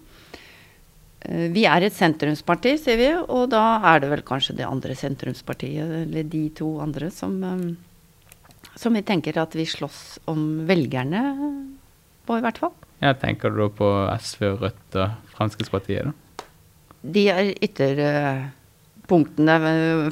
Eh, 1.20 1.48
vi 1.54 1.66
er 1.68 1.84
et 1.84 1.94
sentrumsparti, 1.94 2.76
sier 2.80 2.98
vi, 2.98 3.10
og 3.14 3.50
da 3.52 3.80
er 3.92 4.00
det 4.02 4.10
vel 4.10 4.24
kanskje 4.26 4.56
det 4.58 4.66
andre 4.66 4.96
sentrumspartiet, 4.96 6.06
eller 6.06 6.24
de 6.24 6.48
to 6.56 6.78
andre, 6.80 7.10
som, 7.10 7.36
eh, 7.44 8.72
som 8.74 8.94
vi 8.94 9.02
tenker 9.02 9.38
at 9.38 9.54
vi 9.54 9.66
slåss 9.66 10.18
om 10.26 10.66
velgerne 10.66 11.22
på, 12.28 12.36
i 12.38 12.44
hvert 12.44 12.60
fall. 12.60 12.74
Ja, 13.02 13.14
Tenker 13.16 13.50
du 13.54 13.56
da 13.62 13.68
på 13.72 13.88
SV, 14.20 14.42
Rødt 14.60 14.96
og 14.98 15.08
Fremskrittspartiet, 15.36 16.02
da? 16.08 16.12
De 16.98 17.22
er 17.30 17.52
ytterpunktene, 17.62 19.56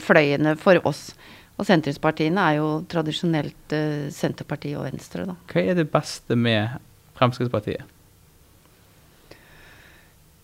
fløyene, 0.03 0.53
for 0.61 0.75
oss. 0.87 1.03
Og 1.57 1.65
sentrumspartiene 1.67 2.41
er 2.51 2.55
jo 2.61 2.69
tradisjonelt 2.91 3.75
uh, 3.75 4.07
Senterpartiet 4.13 4.79
og 4.79 4.85
Venstre, 4.87 5.25
da. 5.29 5.35
Hva 5.51 5.61
er 5.65 5.75
det 5.79 5.89
beste 5.93 6.37
med 6.39 6.77
Fremskrittspartiet? 7.19 7.85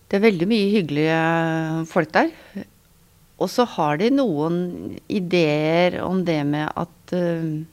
Det 0.09 0.15
er 0.19 0.27
veldig 0.27 0.47
mye 0.49 0.69
hyggelige 0.73 1.19
folk 1.89 2.09
der. 2.13 2.29
og 3.41 3.49
så 3.49 3.63
har 3.65 3.97
de 3.97 4.09
noen 4.13 4.97
ideer 5.09 5.97
om 6.03 6.25
det 6.25 6.45
med 6.45 6.69
at 6.69 7.13
uh, 7.17 7.63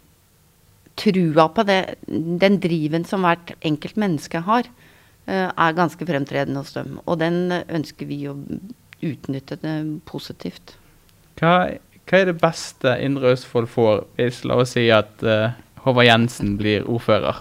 Trua 1.01 1.47
på 1.55 1.65
det, 1.69 1.81
den 2.07 2.59
driven 2.61 3.07
som 3.09 3.25
hvert 3.25 3.55
enkelt 3.65 3.97
menneske 4.01 4.43
har, 4.45 4.69
uh, 5.31 5.49
er 5.49 5.79
ganske 5.79 6.07
fremtredende 6.07 6.61
hos 6.61 6.75
dem. 6.77 6.99
Og 7.07 7.21
den 7.23 7.49
ønsker 7.63 8.09
vi 8.09 8.23
å 8.29 8.37
utnytte 9.01 9.57
det 9.63 9.77
positivt. 10.09 10.75
Hva, 11.41 11.73
hva 12.05 12.21
er 12.21 12.29
det 12.29 12.41
beste 12.43 12.97
Indre 13.01 13.33
Østfold 13.35 13.71
får 13.73 14.05
hvis 14.19 14.43
la 14.49 14.61
oss 14.61 14.75
si 14.77 14.91
at 14.93 15.25
uh, 15.25 15.55
Håvard 15.87 16.09
Jensen 16.09 16.57
blir 16.61 16.85
ordfører? 16.85 17.41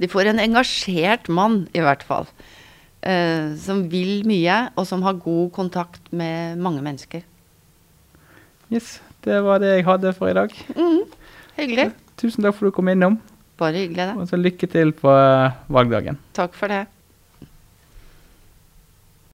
De 0.00 0.08
får 0.08 0.30
en 0.30 0.40
engasjert 0.40 1.28
mann, 1.28 1.66
i 1.76 1.82
hvert 1.84 2.02
fall. 2.06 2.28
Uh, 3.04 3.56
som 3.60 3.84
vil 3.92 4.24
mye, 4.28 4.62
og 4.74 4.88
som 4.88 5.04
har 5.06 5.20
god 5.20 5.52
kontakt 5.56 6.10
med 6.12 6.58
mange 6.60 6.82
mennesker. 6.84 7.22
Yes, 8.70 8.98
det 9.26 9.40
var 9.44 9.60
det 9.60 9.74
jeg 9.74 9.86
hadde 9.86 10.14
for 10.16 10.30
i 10.30 10.36
dag. 10.36 10.52
Mm, 10.76 11.02
hyggelig. 11.56 11.90
Tusen 12.20 12.44
takk 12.44 12.56
for 12.56 12.68
at 12.68 12.72
du 12.72 12.76
kom 12.76 12.90
innom. 12.92 13.16
Bare 13.60 13.82
hyggelig, 13.82 14.10
det. 14.10 14.16
Og 14.20 14.28
så 14.28 14.38
lykke 14.40 14.68
til 14.68 14.92
på 14.96 15.12
uh, 15.12 15.52
valgdagen. 15.72 16.18
Takk 16.36 16.56
for 16.56 16.72
det. 16.72 16.84